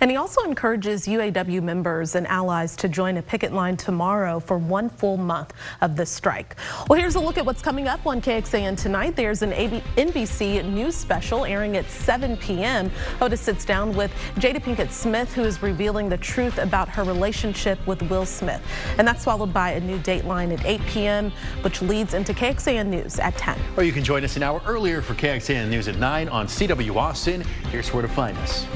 And 0.00 0.10
he 0.10 0.16
also 0.16 0.42
encourages 0.42 1.06
UAW 1.06 1.62
members 1.62 2.14
and 2.14 2.26
allies 2.26 2.76
to 2.76 2.88
join 2.88 3.16
a 3.16 3.22
picket 3.22 3.52
line 3.52 3.76
tomorrow 3.76 4.40
for 4.40 4.58
one 4.58 4.88
full 4.88 5.16
month 5.16 5.52
of 5.80 5.96
the 5.96 6.06
strike. 6.06 6.56
Well, 6.88 6.98
here's 6.98 7.14
a 7.14 7.20
look 7.20 7.38
at 7.38 7.46
what's 7.46 7.62
coming 7.62 7.88
up 7.88 8.06
on 8.06 8.20
KXAN 8.20 8.76
tonight. 8.80 9.16
There's 9.16 9.42
an 9.42 9.52
NBC 9.52 10.64
news 10.64 10.94
special 10.94 11.44
airing 11.44 11.76
at 11.76 11.88
7 11.88 12.36
p.m. 12.36 12.90
Hoda 13.18 13.38
sits 13.38 13.64
down 13.64 13.94
with 13.94 14.12
Jada 14.36 14.62
Pinkett 14.62 14.90
Smith, 14.90 15.32
who 15.34 15.42
is 15.42 15.62
revealing 15.62 16.08
the 16.08 16.18
truth 16.18 16.58
about 16.58 16.88
her 16.88 17.04
relationship 17.04 17.84
with 17.86 18.02
Will 18.10 18.26
Smith. 18.26 18.62
And 18.98 19.06
that's 19.06 19.24
followed 19.24 19.52
by 19.52 19.72
a 19.72 19.80
new 19.80 19.98
Dateline 19.98 20.52
at 20.58 20.64
8 20.64 20.80
p.m., 20.86 21.32
which 21.62 21.82
leads 21.82 22.14
into 22.14 22.32
KXAN 22.32 22.86
News 22.86 23.18
at 23.18 23.36
10. 23.36 23.58
Or 23.76 23.82
you 23.82 23.92
can 23.92 24.04
join 24.04 24.24
us 24.24 24.36
an 24.36 24.42
hour 24.42 24.60
earlier 24.66 25.02
for 25.02 25.14
KXAN 25.14 25.68
News 25.68 25.88
at 25.88 25.98
9 25.98 26.28
on 26.28 26.46
CW 26.46 26.96
Austin. 26.96 27.42
Here's 27.70 27.92
where 27.92 28.02
to 28.02 28.08
find 28.08 28.36
us. 28.38 28.66